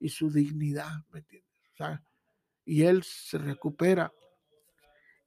y 0.00 0.08
su 0.08 0.30
dignidad, 0.30 1.04
¿me 1.12 1.20
entiendes? 1.20 1.52
y 2.64 2.82
él 2.82 3.02
se 3.02 3.38
recupera 3.38 4.12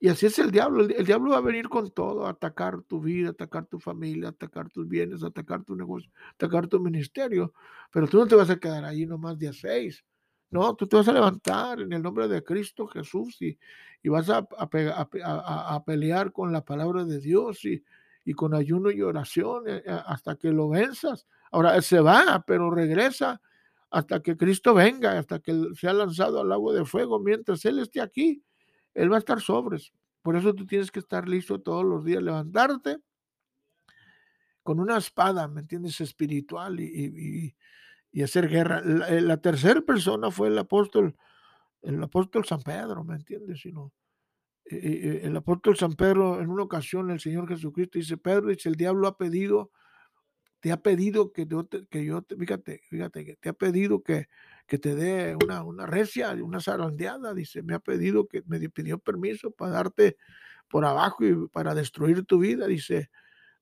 y 0.06 0.08
así 0.08 0.28
es 0.28 0.38
el 0.38 0.52
diablo. 0.52 0.84
El, 0.84 1.04
diablo 1.04 1.32
va 1.32 1.38
a 1.38 1.42
venir 1.42 1.68
con 1.68 1.90
todo, 1.90 2.28
atacar 2.28 2.84
tu 2.84 3.02
vida, 3.02 3.32
atacar 3.32 3.66
tu 3.66 3.80
familia, 3.80 4.30
atacar 4.30 4.70
tus 4.70 4.88
bienes, 4.88 5.24
atacar 5.24 5.64
tu 5.64 5.76
negocio, 5.76 6.12
atacar 6.36 6.68
tu 6.68 6.80
ministerio. 6.80 7.56
Pero 7.92 8.08
tú 8.08 8.20
no 8.20 8.28
te 8.28 8.36
vas 8.36 8.52
a 8.52 8.58
quedar 8.58 8.86
ahí 8.86 9.08
nomás 9.08 9.40
día 9.40 9.52
seis. 9.52 10.06
No, 10.52 10.76
tú 10.76 10.86
te 10.86 10.96
vas 10.96 11.08
a 11.08 11.12
levantar 11.12 11.82
en 11.82 11.92
el 11.92 12.04
nombre 12.04 12.28
de 12.28 12.44
Cristo 12.44 12.86
Jesús 12.86 13.42
y, 13.42 13.58
y 14.04 14.10
vas 14.10 14.30
a, 14.30 14.48
a, 14.48 15.84
pelear 15.84 16.32
con 16.32 16.54
la 16.54 16.64
palabra 16.64 17.04
de 17.04 17.20
Dios 17.20 17.66
y, 17.66 17.84
y 18.24 18.34
con 18.36 18.54
ayuno 18.54 18.92
y 18.92 19.02
oración 19.02 19.68
eh, 19.68 19.82
eh, 19.88 20.00
hasta 20.06 20.36
que 20.36 20.52
lo 20.52 20.70
venzas. 20.70 21.26
Ahora, 21.52 21.76
él 21.76 21.82
se 21.82 22.00
va, 22.00 22.44
pero 22.46 22.70
regresa 22.70 23.42
hasta 23.90 24.22
que 24.22 24.38
Cristo 24.38 24.76
venga, 24.76 25.18
hasta 25.18 25.40
que 25.40 25.70
sea 25.74 25.94
lanzado 25.94 26.42
al 26.42 26.52
agua 26.52 26.76
de 26.76 26.86
fuego 26.86 27.20
mientras 27.20 27.66
Él 27.66 27.80
esté 27.80 28.02
aquí. 28.02 28.44
Él 28.96 29.12
va 29.12 29.18
a 29.18 29.20
estar 29.20 29.40
sobres. 29.40 29.94
Por 30.24 30.36
eso 30.36 30.56
tú 30.56 30.66
tienes 30.66 30.90
que 30.90 31.00
estar 31.00 31.30
listo 31.30 31.62
todos 31.62 31.86
los 31.86 32.04
días, 32.04 32.24
levantarte 32.24 32.98
con 34.64 34.80
una 34.80 34.98
espada, 34.98 35.48
¿me 35.48 35.62
entiendes? 35.62 36.02
Espiritual 36.02 36.80
y, 36.80 37.56
hacer 38.24 38.50
guerra. 38.50 38.82
Eh, 39.10 39.22
la, 39.22 39.38
tercera 39.38 39.82
persona 39.82 40.32
fue 40.32 40.48
el 40.48 40.58
apóstol, 40.58 41.16
el 41.84 42.02
apóstol 42.02 42.46
San 42.46 42.64
Pedro, 42.64 43.04
¿me 43.04 43.14
entiendes? 43.14 43.62
Sino, 43.62 43.94
eh, 44.66 44.80
eh, 44.82 45.20
el 45.26 45.38
apóstol 45.38 45.78
San 45.78 45.94
Pedro, 45.94 46.42
en 46.42 46.50
una 46.50 46.64
ocasión, 46.64 47.12
el 47.12 47.20
Señor 47.20 47.48
Jesucristo 47.48 48.00
dice, 48.00 48.18
Pedro, 48.18 48.48
dice, 48.48 48.70
el 48.70 48.76
diablo 48.76 49.08
ha 49.08 49.18
pedido, 49.18 49.70
te 50.62 50.72
ha 50.72 50.78
pedido 50.78 51.32
que 51.32 51.46
yo 51.46 51.66
te, 51.66 51.86
que 51.86 52.04
yo 52.04 52.26
fíjate, 52.28 52.82
fíjate, 52.90 53.24
que 53.24 53.36
te 53.36 53.50
ha 53.50 53.54
pedido 53.54 54.02
que, 54.02 54.28
que 54.68 54.78
te 54.80 54.96
dé 54.96 55.36
una, 55.44 55.64
una 55.64 55.86
recia, 55.86 56.32
una 56.34 56.60
zarandeada, 56.60 57.34
dice, 57.34 57.62
me 57.64 57.76
ha 57.76 57.80
pedido 57.80 58.28
que 58.28 58.44
me 58.48 58.60
pidió 58.70 59.00
permiso 59.00 59.52
para 59.52 59.72
darte 59.72 60.18
por 60.70 60.86
abajo 60.86 61.26
y 61.26 61.48
para 61.50 61.76
destruir 61.76 62.26
tu 62.26 62.40
vida, 62.40 62.68
dice, 62.68 63.10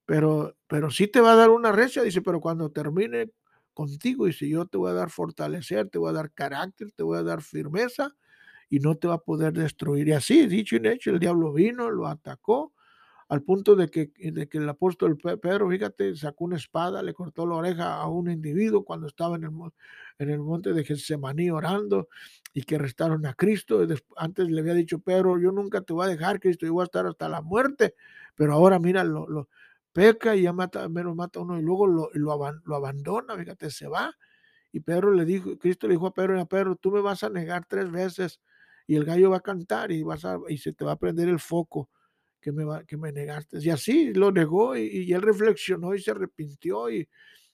pero, 0.06 0.56
pero 0.68 0.92
sí 0.92 1.08
te 1.08 1.22
va 1.22 1.34
a 1.34 1.36
dar 1.36 1.50
una 1.50 1.72
recia, 1.72 2.04
dice, 2.04 2.22
pero 2.22 2.42
cuando 2.42 2.72
termine 2.72 3.32
contigo, 3.74 4.26
dice, 4.26 4.48
yo 4.50 4.66
te 4.66 4.78
voy 4.78 4.92
a 4.92 4.94
dar 4.94 5.10
fortalecer, 5.10 5.90
te 5.90 5.98
voy 5.98 6.10
a 6.10 6.14
dar 6.14 6.32
carácter, 6.32 6.92
te 6.92 7.04
voy 7.04 7.18
a 7.18 7.24
dar 7.24 7.42
firmeza 7.42 8.16
y 8.70 8.80
no 8.80 8.96
te 8.96 9.08
va 9.08 9.16
a 9.16 9.20
poder 9.20 9.54
destruir. 9.54 10.08
Y 10.08 10.14
así, 10.14 10.48
dicho 10.48 10.76
y 10.78 10.88
hecho, 10.88 11.12
el 11.12 11.20
diablo 11.20 11.54
vino, 11.54 11.90
lo 11.90 12.08
atacó, 12.08 12.74
al 13.34 13.42
punto 13.42 13.76
de 13.76 13.90
que, 13.90 14.12
de 14.16 14.48
que 14.48 14.60
el 14.60 14.70
apóstol 14.70 15.18
Pedro, 15.18 15.68
fíjate, 15.68 16.16
sacó 16.16 16.44
una 16.44 16.58
espada, 16.58 17.02
le 17.02 17.16
cortó 17.16 17.48
la 17.48 17.56
oreja 17.56 17.96
a 17.96 18.08
un 18.08 18.30
individuo 18.30 18.86
cuando 18.86 19.08
estaba 19.08 19.38
en 19.38 19.46
el, 20.30 20.40
monte 20.40 20.72
de 20.72 20.84
Getsemaní 20.84 21.50
orando 21.50 22.10
y 22.54 22.62
que 22.62 22.76
arrestaron 22.76 23.26
a 23.26 23.34
Cristo. 23.34 23.88
Antes 24.18 24.52
le 24.52 24.62
había 24.62 24.76
dicho 24.76 25.00
Pedro, 25.00 25.40
yo 25.40 25.52
nunca 25.52 25.82
te 25.82 25.94
voy 25.94 26.06
a 26.06 26.10
dejar, 26.10 26.40
Cristo, 26.40 26.68
yo 26.68 26.74
voy 26.74 26.84
a 26.84 26.86
estar 26.86 27.08
hasta 27.08 27.28
la 27.28 27.42
muerte, 27.42 27.96
pero 28.36 28.54
ahora 28.54 28.78
mira, 28.78 29.04
lo, 29.04 29.28
lo 29.28 29.50
peca 29.94 30.36
y 30.36 30.44
ya 30.44 30.54
mata, 30.54 30.88
menos 30.88 31.16
mata 31.16 31.40
a 31.40 31.42
uno 31.42 31.58
y 31.58 31.64
luego 31.64 31.88
lo, 31.88 32.12
lo, 32.14 32.38
lo 32.66 32.76
abandona, 32.76 33.36
fíjate, 33.36 33.72
se 33.72 33.88
va. 33.88 34.16
Y 34.72 34.82
Pedro 34.82 35.12
le 35.12 35.26
dijo, 35.26 35.58
Cristo 35.58 35.88
le 35.88 35.96
dijo 35.96 36.06
a 36.06 36.14
Pedro, 36.14 36.40
a 36.40 36.46
Pedro, 36.46 36.76
tú 36.76 36.92
me 36.92 37.02
vas 37.02 37.24
a 37.24 37.32
negar 37.32 37.66
tres 37.68 37.90
veces 37.90 38.42
y 38.86 38.96
el 38.96 39.06
gallo 39.06 39.32
va 39.32 39.38
a 39.38 39.42
cantar 39.42 39.92
y, 39.92 40.04
vas 40.04 40.24
a, 40.24 40.38
y 40.50 40.60
se 40.60 40.72
te 40.72 40.86
va 40.86 40.92
a 40.92 40.98
prender 40.98 41.30
el 41.30 41.40
foco 41.40 41.90
que 42.44 42.52
me, 42.52 42.66
va, 42.66 42.84
que 42.84 42.98
me 42.98 43.12
negaste. 43.12 43.58
Y 43.62 43.70
así 43.70 44.14
lo 44.14 44.32
negó 44.32 44.76
y, 44.76 45.12
él 45.14 45.22
reflexionó 45.22 45.96
y 45.96 46.02
se 46.02 46.12
arrepintió 46.12 46.90
y 46.92 47.08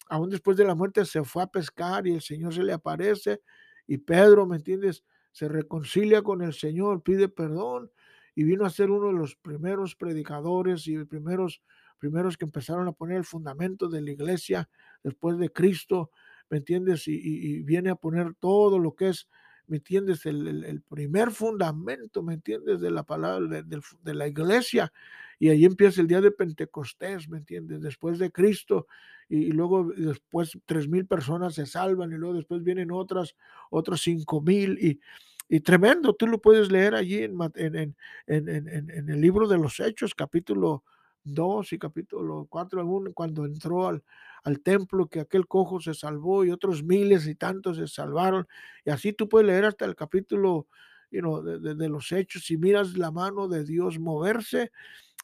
aún 0.10 0.32
después 0.32 0.58
de 0.58 0.66
la 0.66 0.74
muerte 0.74 1.06
se 1.06 1.24
fue 1.24 1.44
a 1.44 1.48
pescar 1.48 2.08
y 2.08 2.16
el 2.16 2.22
Señor 2.22 2.54
se 2.54 2.64
le 2.64 2.74
aparece 2.74 3.42
y 3.88 4.00
Pedro, 4.00 4.48
¿me 4.48 4.58
entiendes? 4.58 5.04
Se 5.32 5.48
reconcilia 5.48 6.24
con 6.24 6.42
el 6.42 6.54
Señor, 6.54 7.04
pide 7.04 7.30
perdón 7.30 7.92
y 8.34 8.44
vino 8.44 8.66
a 8.66 8.70
ser 8.72 8.90
uno 8.90 9.08
de 9.08 9.14
los 9.14 9.36
primeros 9.36 9.96
predicadores 9.96 10.88
y 10.88 10.98
primeros, 11.06 11.62
primeros 12.00 12.36
que 12.36 12.46
empezaron 12.46 12.88
a 12.88 12.94
poner 12.94 13.18
el 13.18 13.26
fundamento 13.26 13.90
de 13.90 14.02
la 14.02 14.12
iglesia 14.12 14.70
después 15.04 15.38
de 15.38 15.52
Cristo, 15.52 16.10
¿me 16.50 16.58
entiendes? 16.58 17.08
y 17.08 17.62
viene 17.62 17.92
a 17.92 17.96
poner 17.96 18.34
todo 18.40 18.80
lo 18.80 18.96
que 18.96 19.10
es 19.10 19.30
¿me 19.70 19.78
entiendes? 19.78 20.26
El, 20.26 20.82
primer 20.90 21.32
fundamento, 21.32 22.24
¿me 22.24 22.34
entiendes? 22.34 22.82
De 22.82 22.90
la 22.92 23.04
palabra, 23.04 23.62
de, 23.62 24.14
la 24.14 24.28
iglesia. 24.28 24.92
Y 25.38 25.50
ahí 25.50 25.64
empieza 25.64 26.02
el 26.02 26.08
día 26.08 26.22
de 26.22 26.32
Pentecostés, 26.32 27.30
¿me 27.30 27.38
entiendes? 27.38 27.82
Después 27.82 28.18
de 28.20 28.32
Cristo. 28.32 28.88
Y, 29.30 29.52
luego 29.52 29.92
después 29.96 30.58
tres 30.66 30.88
mil 30.88 31.06
personas 31.06 31.54
se 31.54 31.68
salvan 31.68 32.12
y 32.12 32.16
luego 32.16 32.36
después 32.36 32.64
vienen 32.64 32.92
otras, 32.92 33.36
otros 33.70 34.02
cinco 34.02 34.42
mil. 34.42 34.78
Y, 34.80 35.00
y 35.48 35.60
tremendo, 35.60 36.14
tú 36.14 36.26
lo 36.28 36.42
puedes 36.42 36.72
leer 36.72 36.96
allí 36.96 37.24
en, 37.24 37.38
en, 37.56 37.76
en, 37.76 37.96
en, 38.28 39.10
el 39.10 39.22
libro 39.22 39.48
de 39.48 39.60
los 39.60 39.80
Hechos, 39.80 40.16
capítulo 40.16 40.84
2 41.24 41.74
y 41.74 41.80
capítulo 41.80 42.48
4, 42.50 42.86
cuando 43.14 43.46
entró 43.46 43.88
al, 43.88 44.04
al 44.44 44.62
templo, 44.62 45.08
que 45.08 45.20
aquel 45.20 45.48
cojo 45.48 45.80
se 45.80 45.94
salvó 45.94 46.46
y 46.46 46.52
otros 46.52 46.84
miles 46.84 47.28
y 47.28 47.36
tantos 47.36 47.78
se 47.78 47.88
salvaron. 47.88 48.48
Y 48.86 48.90
así 48.90 49.14
tú 49.14 49.30
puedes 49.30 49.48
leer 49.48 49.66
hasta 49.66 49.86
el 49.86 49.96
capítulo 49.96 50.68
de, 51.12 51.90
los 51.90 52.12
hechos 52.12 52.50
y 52.52 52.58
miras 52.58 52.98
la 52.98 53.12
mano 53.12 53.48
de 53.48 53.64
Dios 53.64 54.00
moverse 54.00 54.72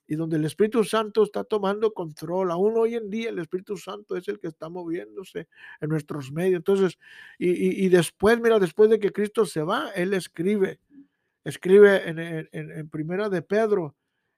y 0.07 0.15
donde 0.15 0.37
el 0.37 0.45
Espíritu 0.45 0.83
Santo 0.83 1.23
está 1.23 1.43
tomando 1.43 1.93
control. 1.93 2.51
Aún 2.51 2.73
hoy 2.77 2.95
en 2.95 3.09
día 3.09 3.29
el 3.29 3.39
Espíritu 3.39 3.77
Santo 3.77 4.15
es 4.15 4.27
el 4.27 4.39
que 4.39 4.47
está 4.47 4.69
moviéndose 4.69 5.47
en 5.81 5.89
nuestros 5.89 6.31
medios. 6.31 6.57
Entonces, 6.57 6.99
y, 7.39 7.89
después, 7.89 8.39
mira, 8.39 8.59
después 8.59 8.89
de 8.89 8.99
que 8.99 9.11
Cristo 9.11 9.45
se 9.45 9.63
va, 9.63 9.89
Él 9.95 10.13
escribe, 10.13 10.79
escribe 11.43 12.07
en, 12.07 12.89
Primera 12.89 13.29
de 13.29 13.41
Pedro, 13.41 13.95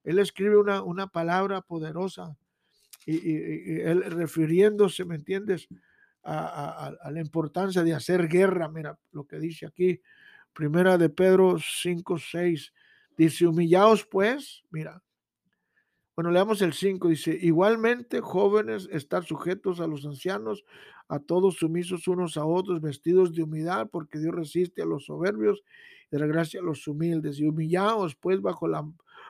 Él 0.08 0.20
escribe 0.20 0.58
una, 0.58 0.82
una 0.84 1.08
palabra 1.08 1.60
poderosa 1.60 2.38
y, 3.06 3.82
Él 3.82 4.04
refiriéndose, 4.04 5.04
¿me 5.04 5.16
entiendes? 5.16 5.68
A, 6.24 6.94
a, 7.02 7.12
la 7.12 7.20
importancia 7.20 7.84
de 7.84 7.94
hacer 7.94 8.28
guerra, 8.30 8.70
mira 8.70 8.98
lo 9.12 9.26
que 9.26 9.38
dice 9.38 9.66
aquí, 9.66 10.02
Primera 10.54 10.98
de 10.98 11.10
Pedro 11.10 11.58
5, 11.60 12.18
6, 12.18 12.74
dice, 13.18 13.48
humillaos 13.48 14.06
pues, 14.06 14.64
mira, 14.72 15.04
bueno, 16.16 16.32
leamos 16.32 16.62
el 16.62 16.72
5, 16.72 17.10
dice, 17.10 17.38
igualmente 17.42 18.22
jóvenes, 18.22 18.88
estar 18.92 19.26
sujetos 19.26 19.82
a 19.82 19.88
los 19.88 20.06
ancianos, 20.06 20.64
a 21.10 21.20
todos 21.20 21.56
sumisos 21.56 22.08
unos 22.08 22.38
a 22.38 22.46
otros, 22.46 22.80
vestidos 22.80 23.34
de 23.34 23.44
humildad, 23.44 23.90
porque 23.92 24.20
Dios 24.20 24.34
resiste 24.34 24.82
a 24.82 24.86
los 24.86 25.06
soberbios 25.06 25.64
y 26.12 26.18
da 26.18 26.26
gracia 26.26 26.62
a 26.62 26.64
los 26.64 26.88
humildes. 26.88 27.40
Y 27.40 27.48
humillaos 27.48 28.16
pues 28.16 28.42
bajo 28.42 28.68
la 28.70 28.90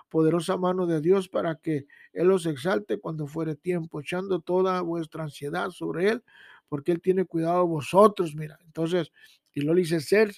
poderosa 0.10 0.58
mano 0.58 0.86
de 0.88 1.02
Dios 1.02 1.30
para 1.30 1.56
que 1.56 1.86
Él 2.14 2.32
os 2.32 2.46
exalte 2.46 3.00
cuando 3.00 3.28
fuere 3.28 3.56
tiempo, 3.56 4.00
echando 4.00 4.40
toda 4.40 4.82
vuestra 4.82 5.24
ansiedad 5.24 5.70
sobre 5.72 6.10
Él, 6.10 6.24
porque 6.70 6.92
Él 6.92 7.02
tiene 7.02 7.26
cuidado 7.26 7.62
de 7.64 7.70
vosotros, 7.70 8.36
mira. 8.36 8.58
Entonces, 8.66 9.12
y 9.54 9.62
lo 9.62 9.74
dice, 9.74 10.00
ser 10.02 10.32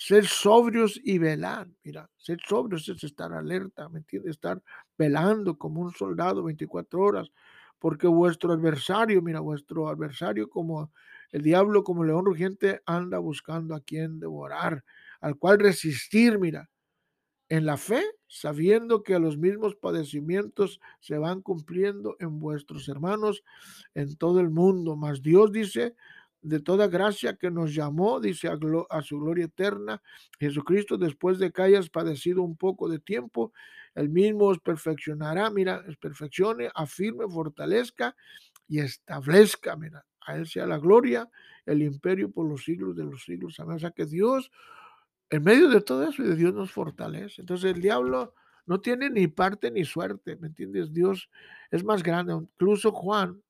ser 0.00 0.26
sobrios 0.26 0.98
y 1.04 1.18
velar. 1.18 1.68
Mira, 1.84 2.08
ser 2.16 2.38
sobrios 2.48 2.88
es 2.88 3.04
estar 3.04 3.34
alerta, 3.34 3.86
¿me 3.90 3.98
entiendes? 3.98 4.30
Estar 4.30 4.62
velando 4.96 5.58
como 5.58 5.82
un 5.82 5.92
soldado 5.92 6.42
24 6.42 7.00
horas, 7.00 7.30
porque 7.78 8.06
vuestro 8.06 8.50
adversario, 8.54 9.20
mira, 9.20 9.40
vuestro 9.40 9.88
adversario 9.88 10.48
como 10.48 10.90
el 11.32 11.42
diablo, 11.42 11.84
como 11.84 12.02
león 12.02 12.24
rugiente, 12.24 12.80
anda 12.86 13.18
buscando 13.18 13.74
a 13.74 13.80
quien 13.80 14.18
devorar, 14.18 14.84
al 15.20 15.36
cual 15.36 15.58
resistir, 15.58 16.38
mira, 16.38 16.70
en 17.50 17.66
la 17.66 17.76
fe, 17.76 18.02
sabiendo 18.28 19.02
que 19.02 19.18
los 19.18 19.36
mismos 19.36 19.74
padecimientos 19.74 20.80
se 21.00 21.18
van 21.18 21.42
cumpliendo 21.42 22.16
en 22.20 22.38
vuestros 22.38 22.88
hermanos 22.88 23.42
en 23.92 24.16
todo 24.16 24.40
el 24.40 24.50
mundo. 24.50 24.96
Mas 24.96 25.20
Dios 25.20 25.50
dice, 25.50 25.96
de 26.42 26.60
toda 26.60 26.86
gracia 26.86 27.34
que 27.36 27.50
nos 27.50 27.74
llamó, 27.74 28.20
dice, 28.20 28.48
a, 28.48 29.02
su 29.02 29.18
gloria 29.18 29.46
eterna. 29.46 30.00
Jesucristo, 30.38 30.96
después 30.96 31.40
de 31.40 31.50
que 31.50 31.62
hayas 31.62 31.90
padecido 31.90 32.42
un 32.42 32.56
poco 32.56 32.88
de 32.88 33.00
tiempo, 33.00 33.52
el 33.96 34.08
mismo 34.08 34.46
os 34.46 34.60
perfeccionará, 34.60 35.50
mira, 35.50 35.84
os 35.88 35.96
perfeccione, 35.96 36.70
afirme, 36.72 37.28
fortalezca 37.28 38.14
y 38.68 38.78
establezca, 38.78 39.74
mira, 39.74 40.06
a 40.24 40.36
Él 40.36 40.46
sea 40.46 40.66
la 40.66 40.78
gloria, 40.78 41.28
el 41.66 41.82
imperio 41.82 42.30
por 42.30 42.48
los 42.48 42.62
siglos 42.62 42.94
de 42.94 43.04
los 43.04 43.24
siglos. 43.24 43.58
O 43.58 43.78
sea 43.80 43.90
que 43.90 44.06
Dios, 44.06 44.52
en 45.30 45.44
medio 45.44 45.68
de 45.68 45.80
todo 45.80 46.08
eso, 46.08 46.22
Dios 46.22 46.52
nos 46.52 46.72
fortalece. 46.72 47.42
Entonces 47.42 47.74
el 47.74 47.80
diablo 47.80 48.34
no 48.66 48.80
tiene 48.80 49.08
ni 49.10 49.28
parte 49.28 49.70
ni 49.70 49.84
suerte, 49.84 50.36
¿me 50.36 50.48
entiendes? 50.48 50.92
Dios 50.92 51.30
es 51.70 51.84
más 51.84 52.02
grande. 52.02 52.34
Incluso 52.34 52.92
Juan, 52.92 53.40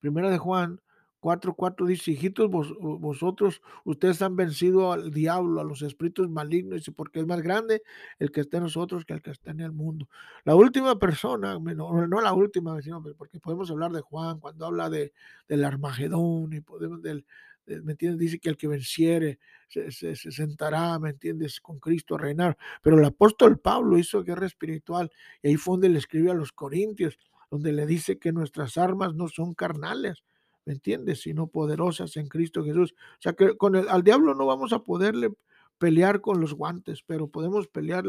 primera 0.00 0.30
de 0.30 0.38
Juan, 0.38 0.80
4.4 1.22 1.86
dice, 1.86 2.10
hijitos, 2.10 2.50
vosotros, 2.50 3.62
ustedes 3.84 4.20
han 4.22 4.34
vencido 4.34 4.92
al 4.92 5.12
diablo, 5.12 5.60
a 5.60 5.64
los 5.64 5.80
espíritus 5.82 6.28
malignos, 6.28 6.90
porque 6.96 7.20
es 7.20 7.26
más 7.26 7.42
grande 7.42 7.82
el 8.18 8.32
que 8.32 8.40
está 8.40 8.56
en 8.56 8.64
nosotros 8.64 9.04
que 9.04 9.12
el 9.14 9.22
que 9.22 9.30
está 9.30 9.52
en 9.52 9.60
el 9.60 9.70
mundo. 9.70 10.08
La 10.44 10.56
última 10.56 10.98
persona, 10.98 11.60
no, 11.60 12.20
la 12.20 12.32
última, 12.32 12.82
sino 12.82 13.00
porque 13.16 13.38
podemos 13.38 13.70
hablar 13.70 13.92
de 13.92 14.00
Juan 14.00 14.40
cuando 14.40 14.66
habla 14.66 14.90
de, 14.90 15.12
del 15.46 15.64
Armagedón 15.64 16.52
y 16.52 16.60
podemos 16.60 17.00
del, 17.02 17.24
¿me 17.66 17.92
entiendes? 17.92 18.18
Dice 18.18 18.38
que 18.38 18.48
el 18.48 18.56
que 18.56 18.68
venciere 18.68 19.38
se, 19.68 19.90
se, 19.90 20.16
sentará, 20.16 20.98
¿me 20.98 21.10
entiendes? 21.10 21.60
Con 21.60 21.78
Cristo 21.78 22.14
a 22.14 22.18
reinar. 22.18 22.56
Pero 22.82 22.98
el 22.98 23.04
apóstol 23.04 23.58
Pablo 23.58 23.98
hizo 23.98 24.22
guerra 24.22 24.46
espiritual 24.46 25.10
y 25.42 25.48
ahí 25.48 25.56
fue 25.56 25.74
donde 25.74 25.88
le 25.88 25.98
escribe 25.98 26.30
a 26.30 26.34
los 26.34 26.52
Corintios, 26.52 27.18
donde 27.50 27.72
le 27.72 27.86
dice 27.86 28.18
que 28.18 28.32
nuestras 28.32 28.76
armas 28.78 29.14
no 29.14 29.28
son 29.28 29.54
carnales, 29.54 30.24
¿me 30.64 30.72
entiendes? 30.72 31.22
Sino 31.22 31.46
poderosas 31.46 32.16
en 32.16 32.28
Cristo 32.28 32.64
Jesús. 32.64 32.94
O 33.18 33.22
sea 33.22 33.32
que 33.34 33.56
con 33.56 33.76
el, 33.76 33.88
al 33.88 34.02
diablo 34.02 34.34
no 34.34 34.46
vamos 34.46 34.72
a 34.72 34.80
poderle 34.80 35.30
pelear 35.78 36.20
con 36.20 36.40
los 36.40 36.54
guantes, 36.54 37.02
pero 37.02 37.26
podemos 37.26 37.66
pelear 37.68 38.04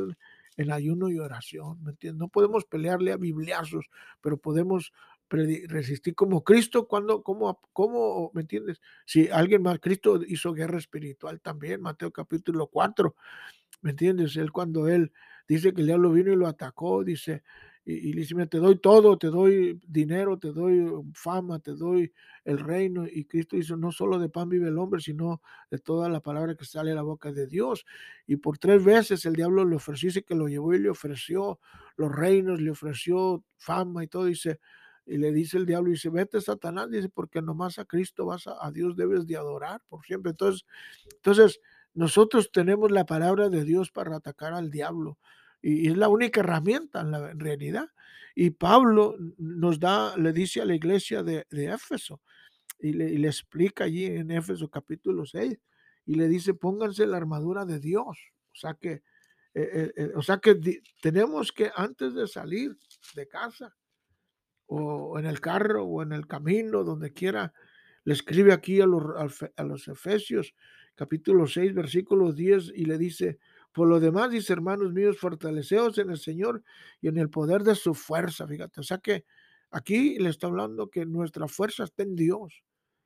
en 0.57 0.71
ayuno 0.71 1.09
y 1.09 1.19
oración, 1.19 1.83
¿me 1.83 1.91
entiendes? 1.91 2.19
No 2.19 2.27
podemos 2.27 2.65
pelearle 2.65 3.11
a 3.11 3.17
bibliazos, 3.17 3.85
pero 4.21 4.37
podemos 4.37 4.93
resistir 5.67 6.15
como 6.15 6.43
Cristo 6.43 6.87
cuando, 6.87 7.23
como, 7.23 7.59
como, 7.73 8.31
¿me 8.33 8.41
entiendes? 8.41 8.81
Si 9.05 9.27
alguien 9.29 9.63
más, 9.63 9.79
Cristo 9.79 10.21
hizo 10.27 10.53
guerra 10.53 10.77
espiritual 10.77 11.41
también, 11.41 11.81
Mateo 11.81 12.11
capítulo 12.11 12.67
4, 12.67 13.15
¿me 13.81 13.91
entiendes? 13.91 14.35
Él 14.37 14.51
cuando 14.51 14.87
él 14.87 15.11
dice 15.47 15.73
que 15.73 15.81
el 15.81 15.87
diablo 15.87 16.11
vino 16.11 16.31
y 16.31 16.35
lo 16.35 16.47
atacó, 16.47 17.03
dice, 17.03 17.43
y, 17.85 18.09
y 18.09 18.13
dice, 18.13 18.33
te 18.47 18.59
doy 18.59 18.77
todo, 18.77 19.17
te 19.17 19.27
doy 19.27 19.79
dinero, 19.85 20.37
te 20.39 20.51
doy 20.53 20.89
fama, 21.13 21.59
te 21.59 21.71
doy 21.71 22.13
el 22.45 22.59
reino. 22.59 23.05
Y 23.05 23.25
Cristo 23.25 23.57
dice, 23.57 23.75
no 23.75 23.91
solo 23.91 24.19
de 24.19 24.29
pan 24.29 24.47
vive 24.47 24.69
el 24.69 24.77
hombre, 24.77 25.01
sino 25.01 25.41
de 25.69 25.79
toda 25.79 26.07
la 26.09 26.21
palabra 26.21 26.55
que 26.55 26.63
sale 26.63 26.91
de 26.91 26.95
la 26.95 27.01
boca 27.01 27.31
de 27.31 27.47
Dios. 27.47 27.85
Y 28.25 28.37
por 28.37 28.57
tres 28.57 28.83
veces 28.83 29.25
el 29.25 29.33
diablo 29.33 29.65
le 29.65 29.75
ofreció, 29.75 30.07
dice 30.07 30.23
que 30.23 30.35
lo 30.35 30.47
llevó 30.47 30.73
y 30.73 30.79
le 30.79 30.89
ofreció 30.89 31.59
los 31.97 32.15
reinos, 32.15 32.61
le 32.61 32.71
ofreció 32.71 33.43
fama 33.57 34.03
y 34.03 34.07
todo. 34.07 34.25
Dice, 34.25 34.59
y 35.05 35.17
le 35.17 35.31
dice 35.31 35.57
el 35.57 35.65
diablo, 35.65 35.91
dice, 35.91 36.09
vete 36.09 36.39
Satanás, 36.41 36.89
dice, 36.89 37.09
porque 37.09 37.41
nomás 37.41 37.79
a 37.79 37.85
Cristo 37.85 38.25
vas 38.25 38.47
a, 38.47 38.65
a 38.65 38.71
Dios 38.71 38.95
debes 38.95 39.27
de 39.27 39.37
adorar 39.37 39.81
por 39.89 40.05
siempre. 40.05 40.31
Entonces, 40.31 40.65
entonces, 41.15 41.59
nosotros 41.93 42.51
tenemos 42.51 42.91
la 42.91 43.05
palabra 43.05 43.49
de 43.49 43.63
Dios 43.63 43.91
para 43.91 44.15
atacar 44.15 44.53
al 44.53 44.71
diablo 44.71 45.17
y 45.63 45.89
es 45.89 45.97
la 45.97 46.09
única 46.09 46.41
herramienta 46.41 47.01
en 47.01 47.11
la 47.11 47.33
realidad. 47.33 47.89
Y 48.35 48.49
Pablo 48.49 49.15
nos 49.37 49.79
da, 49.79 50.17
le 50.17 50.33
dice 50.33 50.61
a 50.61 50.65
la 50.65 50.75
iglesia 50.75 51.23
de, 51.23 51.45
Éfeso, 51.51 52.21
y 52.79 52.91
le, 52.91 53.27
explica 53.27 53.85
allí 53.85 54.05
en 54.05 54.29
Éfeso 54.31 54.69
capítulo 54.69 55.25
6, 55.25 55.57
y 56.05 56.15
le 56.15 56.27
dice, 56.27 56.53
pónganse 56.53 57.07
la 57.07 57.15
armadura 57.15 57.63
de 57.63 57.79
Dios. 57.79 58.17
O 58.51 58.55
sea 58.55 58.73
que, 58.73 58.91
eh, 58.91 59.01
eh, 59.53 59.93
eh, 59.95 60.11
o 60.15 60.21
sea 60.21 60.39
que 60.39 60.59
tenemos 61.01 61.53
que 61.53 61.71
antes 61.73 62.13
de 62.13 62.27
salir 62.27 62.77
de 63.15 63.27
casa, 63.27 63.73
o 64.75 65.19
en 65.19 65.25
el 65.25 65.39
carro, 65.39 65.83
o 65.85 66.01
en 66.01 66.11
el 66.11 66.27
camino, 66.27 66.83
donde 66.83 67.13
quiera, 67.13 67.53
le 68.05 68.13
escribe 68.13 68.53
aquí 68.53 68.81
a 68.81 68.85
los, 68.85 69.03
a 69.55 69.63
los 69.63 69.87
Efesios 69.87 70.53
capítulo 70.95 71.47
6, 71.47 71.73
versículo 71.73 72.31
10, 72.31 72.71
y 72.75 72.85
le 72.85 72.97
dice, 72.97 73.39
por 73.71 73.87
lo 73.87 73.99
demás, 73.99 74.29
dice, 74.31 74.53
hermanos 74.53 74.93
míos, 74.93 75.17
fortaleceos 75.17 75.97
en 75.97 76.09
el 76.11 76.17
Señor 76.17 76.63
y 77.01 77.07
en 77.07 77.17
el 77.17 77.29
poder 77.29 77.63
de 77.63 77.75
su 77.75 77.93
fuerza, 77.93 78.47
fíjate. 78.47 78.79
O 78.79 78.83
sea 78.83 78.99
que 78.99 79.25
aquí 79.71 80.19
le 80.19 80.29
está 80.29 80.47
hablando 80.47 80.89
que 80.89 81.05
nuestra 81.05 81.47
fuerza 81.47 81.83
está 81.83 82.03
en 82.03 82.15
Dios, 82.15 82.63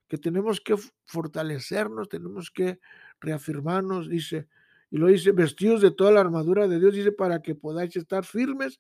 que 0.08 0.18
tenemos 0.18 0.62
que 0.62 0.76
fortalecernos, 1.06 2.10
tenemos 2.10 2.52
que 2.52 2.80
reafirmarnos, 3.22 4.10
dice, 4.10 4.48
y 4.90 4.98
lo 4.98 5.08
dice, 5.08 5.32
vestidos 5.32 5.82
de 5.82 5.92
toda 5.92 6.12
la 6.12 6.22
armadura 6.22 6.68
de 6.68 6.80
Dios, 6.80 6.94
dice, 6.94 7.12
para 7.12 7.42
que 7.42 7.56
podáis 7.56 7.96
estar 7.96 8.26
firmes 8.26 8.80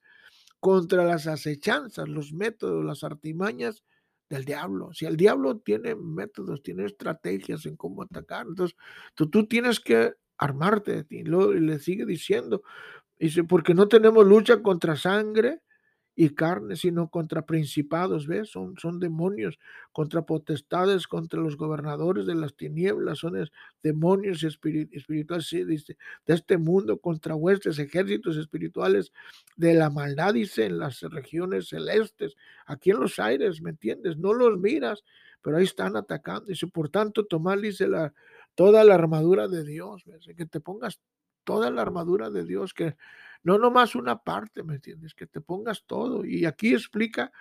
contra 0.60 1.06
las 1.06 1.28
acechanzas, 1.28 2.08
los 2.08 2.34
métodos, 2.34 2.84
las 2.84 3.04
artimañas 3.04 3.84
del 4.30 4.46
diablo. 4.46 4.94
Si 4.94 5.06
el 5.06 5.18
diablo 5.18 5.58
tiene 5.60 5.96
métodos, 5.96 6.62
tiene 6.62 6.86
estrategias 6.86 7.66
en 7.66 7.76
cómo 7.76 8.04
atacar, 8.04 8.46
entonces 8.48 8.78
tú, 9.16 9.30
tú 9.30 9.48
tienes 9.48 9.80
que 9.80 10.14
armarte. 10.38 11.06
Y, 11.10 11.24
le 11.24 11.80
sigue 11.80 12.06
diciendo, 12.06 12.64
dice, 13.18 13.44
porque 13.44 13.74
no 13.74 13.88
tenemos 13.88 14.26
lucha 14.26 14.62
contra 14.62 14.96
sangre 14.96 15.62
y 16.20 16.32
carne, 16.32 16.76
sino 16.76 17.10
contra 17.10 17.46
principados, 17.46 18.26
¿ves? 18.26 18.50
Son, 18.50 18.76
son 18.80 19.00
demonios, 19.00 19.60
contra 19.92 20.24
potestades, 20.24 21.06
contra 21.06 21.40
los 21.40 21.58
gobernadores 21.58 22.26
de 22.26 22.34
las 22.34 22.56
tinieblas, 22.56 23.20
son 23.20 23.48
demonios 23.84 24.42
espirituales, 24.42 25.48
dice, 25.68 25.96
de 26.26 26.34
este 26.34 26.58
mundo, 26.58 26.98
contra 26.98 27.36
vuestros 27.36 27.78
ejércitos 27.78 28.36
espirituales 28.36 29.14
de 29.58 29.76
la 29.76 29.92
maldad, 29.92 30.34
dice, 30.34 30.66
en 30.66 30.80
las 30.80 31.02
regiones 31.02 31.68
celestes, 31.68 32.36
aquí 32.66 32.90
en 32.90 33.00
los 33.00 33.20
aires, 33.20 33.62
¿me 33.62 33.70
entiendes? 33.70 34.18
No 34.18 34.34
los 34.34 34.60
miras, 34.60 35.04
pero 35.44 35.58
ahí 35.58 35.66
están 35.66 35.96
atacando. 35.96 36.46
Dice, 36.48 36.66
por 36.66 36.90
tanto, 36.90 37.28
tomar, 37.28 37.60
dice 37.60 37.88
la, 37.88 38.12
toda 38.56 38.84
la 38.84 38.96
armadura 38.96 39.48
de 39.48 39.64
Dios, 39.64 40.04
que 40.36 40.48
te 40.48 40.62
pongas 40.62 41.00
toda 41.44 41.70
la 41.70 41.84
armadura 41.84 42.32
de 42.32 42.44
Dios, 42.44 42.74
que 42.74 42.96
no 43.44 43.58
nomás 43.58 43.96
una 43.96 44.24
parte, 44.24 44.64
¿me 44.64 44.76
entiendes? 44.76 45.14
Que 45.14 45.28
te 45.28 45.42
pongas 45.42 45.84
todo. 45.86 46.26
Y 46.26 46.46
aquí 46.46 46.74
explica 46.74 47.32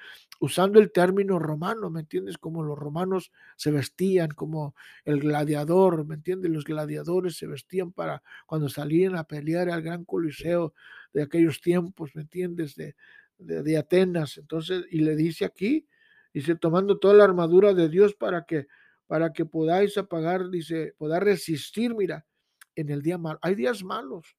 usando 0.40 0.78
el 0.78 0.92
término 0.92 1.38
romano, 1.38 1.90
¿me 1.90 2.00
entiendes? 2.00 2.38
Como 2.38 2.62
los 2.62 2.78
romanos 2.78 3.32
se 3.56 3.70
vestían, 3.70 4.30
como 4.30 4.74
el 5.04 5.20
gladiador, 5.20 6.06
¿me 6.06 6.14
entiendes? 6.14 6.50
Los 6.50 6.64
gladiadores 6.64 7.36
se 7.36 7.46
vestían 7.46 7.92
para 7.92 8.22
cuando 8.46 8.68
salían 8.68 9.16
a 9.16 9.24
pelear 9.24 9.70
al 9.70 9.82
gran 9.82 10.04
coliseo 10.04 10.74
de 11.12 11.22
aquellos 11.22 11.60
tiempos, 11.60 12.14
¿me 12.14 12.22
entiendes? 12.22 12.74
De, 12.74 12.94
de, 13.38 13.76
Atenas. 13.76 14.38
Entonces, 14.38 14.84
y 14.90 15.00
le 15.00 15.16
dice 15.16 15.44
aquí, 15.44 15.86
dice, 16.32 16.54
tomando 16.56 16.98
toda 16.98 17.14
la 17.14 17.24
armadura 17.24 17.74
de 17.74 17.88
Dios 17.88 18.14
para 18.14 18.44
que, 18.44 18.66
para 19.06 19.32
que 19.32 19.44
podáis 19.44 19.96
apagar, 19.98 20.50
dice, 20.50 20.94
podáis 20.98 21.22
resistir, 21.22 21.94
mira, 21.94 22.26
en 22.74 22.90
el 22.90 23.02
día 23.02 23.18
malo. 23.18 23.38
Hay 23.42 23.54
días 23.54 23.82
malos. 23.82 24.36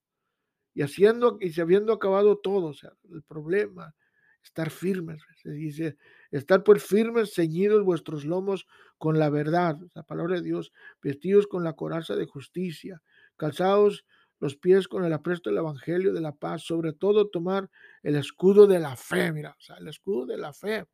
Y 0.78 0.82
haciendo, 0.82 1.38
y 1.40 1.60
habiendo 1.60 1.92
acabado 1.92 2.38
todo, 2.38 2.66
o 2.66 2.72
sea, 2.72 2.92
el 3.10 3.24
problema, 3.24 3.96
estar 4.44 4.70
firmes, 4.70 5.20
se 5.42 5.50
dice, 5.50 5.96
estar 6.30 6.62
pues 6.62 6.84
firmes, 6.84 7.34
ceñidos 7.34 7.82
vuestros 7.82 8.24
lomos 8.24 8.64
con 8.96 9.18
la 9.18 9.28
verdad, 9.28 9.76
la 9.92 10.04
palabra 10.04 10.36
de 10.36 10.42
Dios, 10.42 10.72
vestidos 11.02 11.48
con 11.48 11.64
la 11.64 11.72
coraza 11.72 12.14
de 12.14 12.26
justicia, 12.26 13.02
calzados 13.36 14.06
los 14.38 14.54
pies 14.54 14.86
con 14.86 15.04
el 15.04 15.12
apresto 15.12 15.50
del 15.50 15.58
evangelio 15.58 16.12
de 16.12 16.20
la 16.20 16.30
paz, 16.30 16.62
sobre 16.62 16.92
todo 16.92 17.28
tomar 17.28 17.68
el 18.04 18.14
escudo 18.14 18.68
de 18.68 18.78
la 18.78 18.94
fe, 18.94 19.32
mira, 19.32 19.56
o 19.58 19.60
sea, 19.60 19.78
el 19.78 19.88
escudo 19.88 20.26
de 20.26 20.36
la 20.36 20.52
fe. 20.52 20.86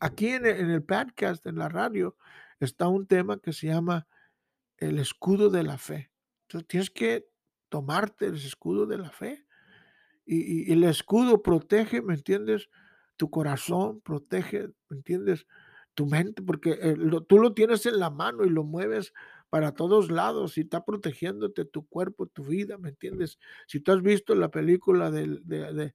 Aquí 0.00 0.30
en 0.30 0.46
el, 0.46 0.56
en 0.56 0.70
el 0.72 0.82
podcast, 0.82 1.46
en 1.46 1.58
la 1.58 1.68
radio, 1.68 2.16
está 2.58 2.88
un 2.88 3.06
tema 3.06 3.38
que 3.38 3.52
se 3.52 3.68
llama 3.68 4.08
el 4.78 4.98
escudo 4.98 5.48
de 5.48 5.62
la 5.62 5.78
fe. 5.78 6.10
Entonces 6.48 6.66
tienes 6.66 6.90
que 6.90 7.31
tomarte 7.72 8.26
el 8.26 8.34
escudo 8.34 8.84
de 8.84 8.98
la 8.98 9.08
fe. 9.08 9.46
Y, 10.26 10.70
el 10.70 10.84
escudo 10.84 11.42
protege, 11.42 12.02
¿me 12.02 12.12
entiendes? 12.12 12.68
Tu 13.16 13.30
corazón 13.30 14.02
protege, 14.02 14.68
¿me 14.90 14.98
entiendes? 14.98 15.46
Tu 15.94 16.04
mente, 16.04 16.42
porque 16.42 16.78
eh, 16.82 16.96
tú 17.26 17.38
lo 17.38 17.54
tienes 17.54 17.86
en 17.86 17.98
la 17.98 18.10
mano 18.10 18.44
y 18.44 18.50
lo 18.50 18.62
mueves 18.62 19.14
para 19.48 19.72
todos 19.72 20.10
lados 20.10 20.58
y 20.58 20.62
está 20.62 20.84
protegiéndote 20.84 21.64
tu 21.64 21.86
cuerpo, 21.86 22.26
tu 22.26 22.44
vida, 22.44 22.76
¿me 22.76 22.90
entiendes? 22.90 23.38
Si 23.66 23.80
tú 23.80 23.92
has 23.92 24.02
visto 24.02 24.34
la 24.34 24.50
película 24.50 25.10
de, 25.10 25.40
de, 25.42 25.94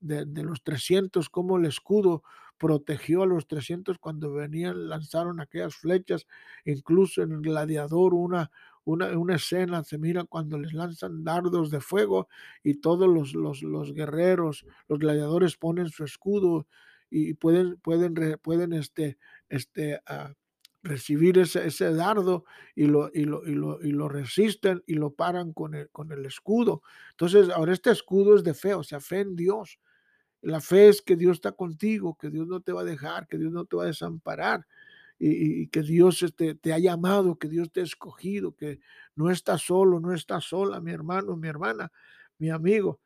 de, 0.00 0.42
los 0.42 0.62
300, 0.62 1.28
cómo 1.28 1.58
el 1.58 1.66
escudo 1.66 2.22
protegió 2.56 3.22
a 3.22 3.26
los 3.26 3.46
300 3.46 3.98
cuando 3.98 4.32
venían, 4.32 4.88
lanzaron 4.88 5.40
aquellas 5.40 5.74
flechas, 5.74 6.26
incluso 6.64 7.22
en 7.22 7.32
el 7.32 7.42
gladiador 7.42 8.14
una, 8.14 8.50
una, 8.92 9.34
escena 9.34 9.84
se 9.84 9.98
mira 9.98 10.24
cuando 10.24 10.58
les 10.58 10.72
lanzan 10.72 11.22
dardos 11.22 11.70
de 11.70 11.80
fuego 11.80 12.28
y 12.62 12.80
todos 12.80 13.08
los, 13.08 13.34
los, 13.34 13.62
los 13.62 13.92
guerreros, 13.92 14.64
los 14.88 14.98
gladiadores 14.98 15.56
ponen 15.56 15.88
su 15.88 16.04
escudo 16.04 16.66
y 17.10 17.34
pueden, 17.34 17.76
pueden, 17.76 18.14
pueden 18.42 18.72
este, 18.72 19.18
este, 19.48 20.00
uh, 20.08 20.32
recibir 20.82 21.38
ese, 21.38 21.66
ese 21.66 21.92
dardo 21.92 22.44
y 22.74 22.86
lo, 22.86 23.10
y, 23.12 23.24
lo, 23.24 23.46
y, 23.46 23.52
lo, 23.52 23.82
y 23.82 23.92
lo 23.92 24.08
resisten 24.08 24.82
y 24.86 24.94
lo 24.94 25.12
paran 25.12 25.52
con 25.52 25.74
el, 25.74 25.90
con 25.90 26.10
el 26.12 26.24
escudo. 26.24 26.82
Entonces, 27.10 27.50
ahora 27.50 27.74
este 27.74 27.90
escudo 27.90 28.36
es 28.36 28.44
de 28.44 28.54
fe, 28.54 28.74
o 28.74 28.82
sea, 28.82 29.00
fe 29.00 29.20
en 29.20 29.36
Dios. 29.36 29.78
La 30.40 30.60
fe 30.60 30.88
es 30.88 31.02
que 31.02 31.16
Dios 31.16 31.38
está 31.38 31.52
contigo, 31.52 32.16
que 32.18 32.30
Dios 32.30 32.46
no 32.46 32.60
te 32.60 32.72
va 32.72 32.82
a 32.82 32.84
dejar, 32.84 33.26
que 33.26 33.38
Dios 33.38 33.52
no 33.52 33.64
te 33.66 33.76
va 33.76 33.82
a 33.82 33.86
desamparar 33.86 34.66
y, 35.18 35.68
que 35.68 35.82
Dios 35.82 36.22
este, 36.22 36.54
te 36.54 36.72
ha 36.72 36.78
llamado, 36.78 37.38
que 37.38 37.48
Dios 37.48 37.70
te 37.72 37.80
ha 37.80 37.84
escogido, 37.84 38.54
que 38.54 38.80
no 39.14 39.30
estás 39.30 39.62
solo, 39.62 40.00
no 40.00 40.14
estás 40.14 40.44
sola, 40.44 40.80
mi 40.80 40.92
hermano, 40.92 41.36
mi 41.36 41.48
hermana, 41.48 41.90
mi 42.38 42.50
amigo. 42.50 43.00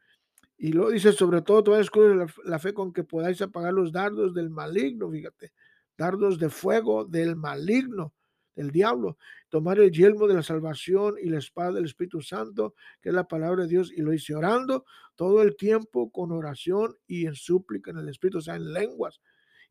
Y 0.58 0.72
lo 0.72 0.90
dice, 0.90 1.12
sobre 1.12 1.42
todo, 1.42 1.62
toda 1.64 1.80
la, 1.80 2.26
la 2.44 2.58
fe 2.58 2.74
con 2.74 2.92
que 2.92 3.04
podáis 3.04 3.40
apagar 3.42 3.72
los 3.72 3.92
dardos 3.92 4.34
del 4.34 4.50
maligno, 4.50 5.10
fíjate, 5.10 5.52
dardos 5.96 6.38
de 6.38 6.50
fuego 6.50 7.04
del 7.04 7.36
maligno, 7.36 8.12
del 8.54 8.70
diablo, 8.70 9.16
tomar 9.48 9.78
el 9.80 9.90
yelmo 9.90 10.26
de 10.26 10.34
la 10.34 10.42
salvación 10.42 11.16
y 11.20 11.30
la 11.30 11.38
espada 11.38 11.72
del 11.72 11.86
Espíritu 11.86 12.20
Santo, 12.20 12.74
que 13.00 13.08
es 13.08 13.14
la 13.14 13.26
palabra 13.26 13.62
de 13.62 13.68
Dios, 13.68 13.90
y 13.90 14.02
lo 14.02 14.12
hice 14.12 14.34
orando 14.34 14.84
todo 15.14 15.42
el 15.42 15.56
tiempo 15.56 16.10
con 16.10 16.32
oración 16.32 16.94
y 17.06 17.26
en 17.26 17.34
súplica 17.34 17.90
en 17.90 17.98
el 17.98 18.08
Espíritu, 18.08 18.38
o 18.38 18.42
sea, 18.42 18.56
en 18.56 18.72
lenguas, 18.72 19.20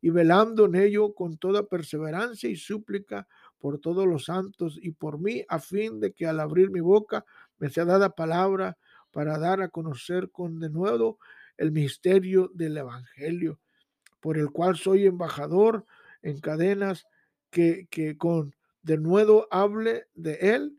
y 0.02 0.10
velando 0.10 0.66
en 0.66 0.74
ello 0.74 1.14
con 1.14 1.38
toda 1.38 1.62
perseverancia 1.62 2.50
y 2.50 2.56
súplica 2.56 3.28
por 3.58 3.78
todos 3.78 4.06
los 4.06 4.24
santos 4.24 4.78
y 4.82 4.90
por 4.90 5.20
mí, 5.20 5.44
a 5.48 5.60
fin 5.60 6.00
de 6.00 6.12
que 6.12 6.26
al 6.26 6.40
abrir 6.40 6.70
mi 6.70 6.80
boca 6.80 7.24
me 7.58 7.70
sea 7.70 7.84
dada 7.84 8.10
palabra 8.10 8.76
para 9.12 9.38
dar 9.38 9.62
a 9.62 9.68
conocer 9.68 10.30
con 10.30 10.58
de 10.58 10.68
nuevo 10.68 11.20
el 11.56 11.70
misterio 11.70 12.50
del 12.52 12.76
Evangelio, 12.76 13.60
por 14.20 14.36
el 14.36 14.50
cual 14.50 14.76
soy 14.76 15.06
embajador 15.06 15.86
en 16.22 16.40
cadenas, 16.40 17.06
que, 17.50 17.86
que 17.88 18.18
con 18.18 18.54
de 18.82 18.98
nuevo 18.98 19.46
hable 19.52 20.08
de 20.14 20.34
él 20.54 20.78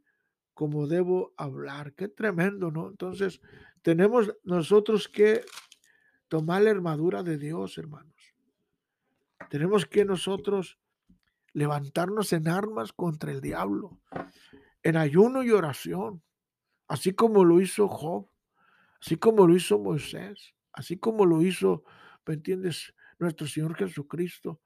como 0.53 0.88
debo 0.88 1.33
hablar. 1.38 1.93
Qué 1.93 2.09
tremendo, 2.09 2.71
¿no? 2.71 2.89
Entonces, 2.89 3.39
tenemos 3.81 4.33
nosotros 4.43 5.07
que 5.07 5.45
tomar 6.27 6.63
la 6.63 6.71
armadura 6.71 7.23
de 7.23 7.38
Dios, 7.38 7.77
hermanos. 7.77 8.12
Tenemos 9.49 9.86
que 9.86 10.06
nosotros 10.06 10.79
levantarnos 11.53 12.34
en 12.34 12.47
armas 12.47 12.93
contra 12.93 13.32
el 13.32 13.41
diablo, 13.41 13.99
en 14.82 14.97
ayuno 14.97 15.43
y 15.43 15.51
oración, 15.51 16.23
así 16.88 17.13
como 17.13 17.45
lo 17.45 17.62
hizo 17.62 17.88
Job, 17.88 18.27
así 18.99 19.17
como 19.17 19.47
lo 19.47 19.56
hizo 19.56 19.79
Moisés, 19.79 20.56
así 20.71 20.97
como 20.97 21.25
lo 21.25 21.41
hizo, 21.41 21.84
¿me 22.25 22.34
entiendes? 22.34 22.93
Nuestro 23.19 23.47
Señor 23.47 23.75
Jesucristo. 23.75 24.60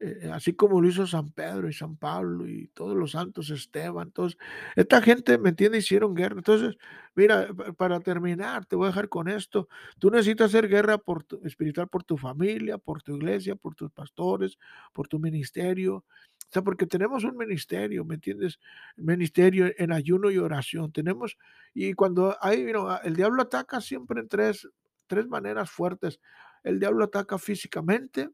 Eh, 0.00 0.28
así 0.32 0.54
como 0.54 0.80
lo 0.80 0.88
hizo 0.88 1.06
San 1.06 1.30
Pedro 1.30 1.68
y 1.68 1.72
San 1.72 1.96
Pablo 1.96 2.48
y 2.48 2.66
todos 2.74 2.96
los 2.96 3.12
santos 3.12 3.50
Esteban. 3.50 4.08
Entonces, 4.08 4.38
esta 4.74 5.00
gente, 5.00 5.38
¿me 5.38 5.50
entiende? 5.50 5.78
Hicieron 5.78 6.14
guerra. 6.14 6.36
Entonces, 6.36 6.76
mira, 7.14 7.48
para 7.76 8.00
terminar, 8.00 8.66
te 8.66 8.76
voy 8.76 8.86
a 8.86 8.88
dejar 8.88 9.08
con 9.08 9.28
esto. 9.28 9.68
Tú 9.98 10.10
necesitas 10.10 10.48
hacer 10.48 10.68
guerra 10.68 10.98
por 10.98 11.22
tu, 11.22 11.40
espiritual 11.44 11.88
por 11.88 12.02
tu 12.02 12.16
familia, 12.18 12.76
por 12.76 13.02
tu 13.02 13.16
iglesia, 13.16 13.54
por 13.54 13.74
tus 13.76 13.90
pastores, 13.92 14.58
por 14.92 15.06
tu 15.06 15.18
ministerio. 15.20 15.96
O 15.96 16.04
sea, 16.50 16.62
porque 16.62 16.86
tenemos 16.86 17.24
un 17.24 17.36
ministerio, 17.36 18.04
¿me 18.04 18.16
entiendes? 18.16 18.58
Ministerio 18.96 19.72
en 19.78 19.92
ayuno 19.92 20.30
y 20.30 20.38
oración. 20.38 20.92
Tenemos, 20.92 21.38
y 21.72 21.94
cuando 21.94 22.36
hay, 22.40 22.66
el 23.04 23.16
diablo 23.16 23.42
ataca 23.42 23.80
siempre 23.80 24.20
en 24.20 24.28
tres, 24.28 24.68
tres 25.06 25.28
maneras 25.28 25.70
fuertes. 25.70 26.20
El 26.64 26.80
diablo 26.80 27.04
ataca 27.04 27.38
físicamente, 27.38 28.30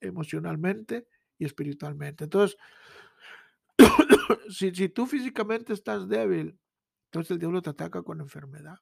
emocionalmente 0.00 1.06
y 1.38 1.44
espiritualmente. 1.44 2.24
Entonces, 2.24 2.56
si, 4.50 4.74
si 4.74 4.88
tú 4.88 5.06
físicamente 5.06 5.72
estás 5.72 6.08
débil, 6.08 6.58
entonces 7.06 7.32
el 7.32 7.38
diablo 7.38 7.62
te 7.62 7.70
ataca 7.70 8.02
con 8.02 8.20
enfermedad. 8.20 8.78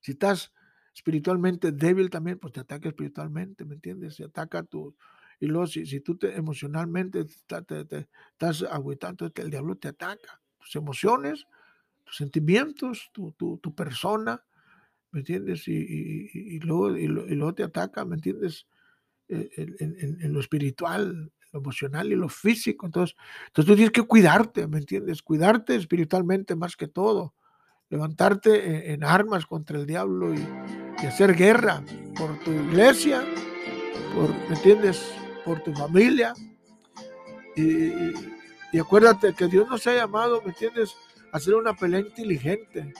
Si 0.00 0.12
estás 0.12 0.52
espiritualmente 0.94 1.72
débil 1.72 2.08
también, 2.08 2.38
pues 2.38 2.52
te 2.52 2.60
ataca 2.60 2.88
espiritualmente, 2.88 3.64
¿me 3.64 3.74
entiendes? 3.74 4.14
Se 4.16 4.24
ataca 4.24 4.62
tu... 4.62 4.96
Y 5.40 5.46
luego 5.46 5.66
si, 5.66 5.84
si 5.84 6.00
tú 6.00 6.16
te, 6.16 6.36
emocionalmente 6.36 7.24
te, 7.24 8.08
estás 8.32 8.62
agüitando, 8.62 9.30
el 9.34 9.50
diablo 9.50 9.76
te 9.76 9.88
ataca. 9.88 10.40
Tus 10.58 10.76
emociones, 10.76 11.46
tus 12.04 12.16
sentimientos, 12.16 13.10
tu, 13.12 13.32
tu, 13.32 13.58
tu 13.58 13.74
persona, 13.74 14.42
¿me 15.10 15.20
entiendes? 15.20 15.66
Y, 15.68 16.60
luego, 16.60 16.96
y, 16.96 17.06
luego 17.06 17.54
te 17.54 17.64
ataca, 17.64 18.04
¿me 18.04 18.14
entiendes? 18.14 18.66
Eh, 19.28 19.48
en, 19.56 20.34
lo 20.34 20.40
espiritual, 20.40 21.32
lo 21.52 21.60
emocional 21.60 22.12
y 22.12 22.14
lo 22.14 22.28
físico. 22.28 22.84
Entonces, 22.84 23.16
entonces 23.46 23.70
tú 23.70 23.74
tienes 23.74 23.92
que 23.92 24.02
cuidarte, 24.02 24.66
¿me 24.66 24.78
entiendes? 24.78 25.22
Cuidarte 25.22 25.76
espiritualmente 25.76 26.54
más 26.56 26.76
que 26.76 26.88
todo. 26.88 27.34
Levantarte 27.88 28.92
en, 28.92 29.02
armas 29.04 29.46
contra 29.46 29.78
el 29.78 29.86
diablo 29.86 30.34
y, 30.34 30.46
hacer 31.06 31.34
guerra 31.34 31.82
por 32.16 32.38
tu 32.40 32.50
iglesia, 32.50 33.22
por, 34.14 34.30
¿me 34.48 34.56
entiendes? 34.56 35.12
Por 35.44 35.62
tu 35.62 35.72
familia. 35.74 36.32
Y, 37.56 38.78
acuérdate 38.78 39.34
que 39.34 39.46
Dios 39.46 39.68
nos 39.68 39.86
ha 39.86 39.94
llamado, 39.94 40.42
¿me 40.42 40.48
entiendes? 40.48 40.94
A 41.32 41.36
hacer 41.36 41.54
una 41.54 41.74
pelea 41.74 42.00
inteligente. 42.00 42.92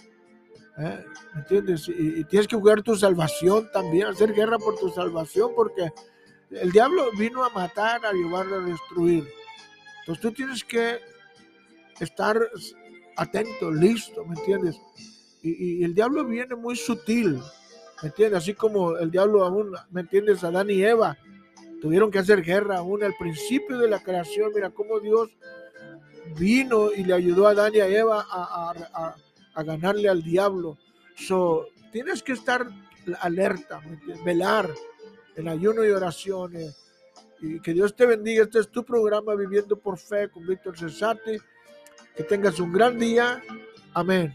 ¿eh? 0.79 1.05
¿Me 1.35 1.41
entiendes? 1.41 1.89
Y, 1.89 2.21
y, 2.21 2.25
tienes 2.25 2.47
que 2.47 2.57
jugar 2.57 2.83
tu 2.83 2.95
salvación 2.95 3.69
también, 3.73 4.07
hacer 4.07 4.33
guerra 4.33 4.59
por 4.59 4.77
tu 4.79 4.91
salvación, 4.91 5.51
porque 5.57 5.91
el 6.51 6.71
diablo 6.73 7.11
vino 7.19 7.45
a 7.45 7.51
matar, 7.51 8.05
a 8.05 8.13
llevar, 8.13 8.47
a 8.47 8.61
destruir. 8.61 9.29
Entonces 10.01 10.23
tú 10.23 10.33
tienes 10.33 10.65
que 10.65 10.99
estar 12.01 12.39
atento, 13.17 13.71
listo, 13.71 14.25
¿me 14.25 14.35
entiendes? 14.37 14.81
Y, 15.43 15.85
el 15.85 15.95
diablo 15.95 16.25
viene 16.25 16.55
muy 16.55 16.77
sutil, 16.77 17.39
¿me 18.03 18.09
entiendes? 18.09 18.39
Así 18.39 18.55
como 18.55 18.97
el 18.97 19.11
diablo 19.11 19.45
aún, 19.45 19.75
¿me 19.91 20.03
entiendes? 20.03 20.43
Adán 20.45 20.71
y 20.71 20.83
Eva 20.83 21.17
tuvieron 21.81 22.11
que 22.11 22.19
hacer 22.19 22.43
guerra 22.43 22.79
aún 22.79 23.03
al 23.03 23.15
principio 23.19 23.79
de 23.79 23.89
la 23.89 24.03
creación. 24.03 24.53
Mira 24.55 24.71
cómo 24.71 25.01
Dios 25.01 25.31
vino 26.39 26.91
y 26.93 27.05
le 27.05 27.15
ayudó 27.15 27.47
a 27.47 27.51
Adán 27.51 27.75
y 27.75 27.81
a 27.81 27.89
Eva 27.89 28.27
a, 28.31 29.15
a 29.55 29.63
ganarle 29.63 30.09
al 30.09 30.23
diablo. 30.23 30.79
So, 31.17 31.67
tienes 31.93 32.23
que 32.23 32.33
estar 32.33 32.67
alerta, 33.21 33.81
velar 34.25 34.69
en 35.37 35.49
ayuno 35.49 35.85
y 35.85 35.91
oraciones. 35.91 36.77
Y 37.41 37.61
que 37.61 37.73
Dios 37.73 37.95
te 37.95 38.07
bendiga. 38.07 38.45
Este 38.45 38.61
es 38.61 38.69
tu 38.69 38.85
programa 38.85 39.35
Viviendo 39.35 39.77
por 39.79 39.99
Fe 39.99 40.29
con 40.31 40.47
Víctor 40.47 40.79
Cesati. 40.79 41.39
Que 42.17 42.23
tengas 42.25 42.61
un 42.61 42.73
gran 42.73 42.99
día. 42.99 43.43
Amén. 43.93 44.35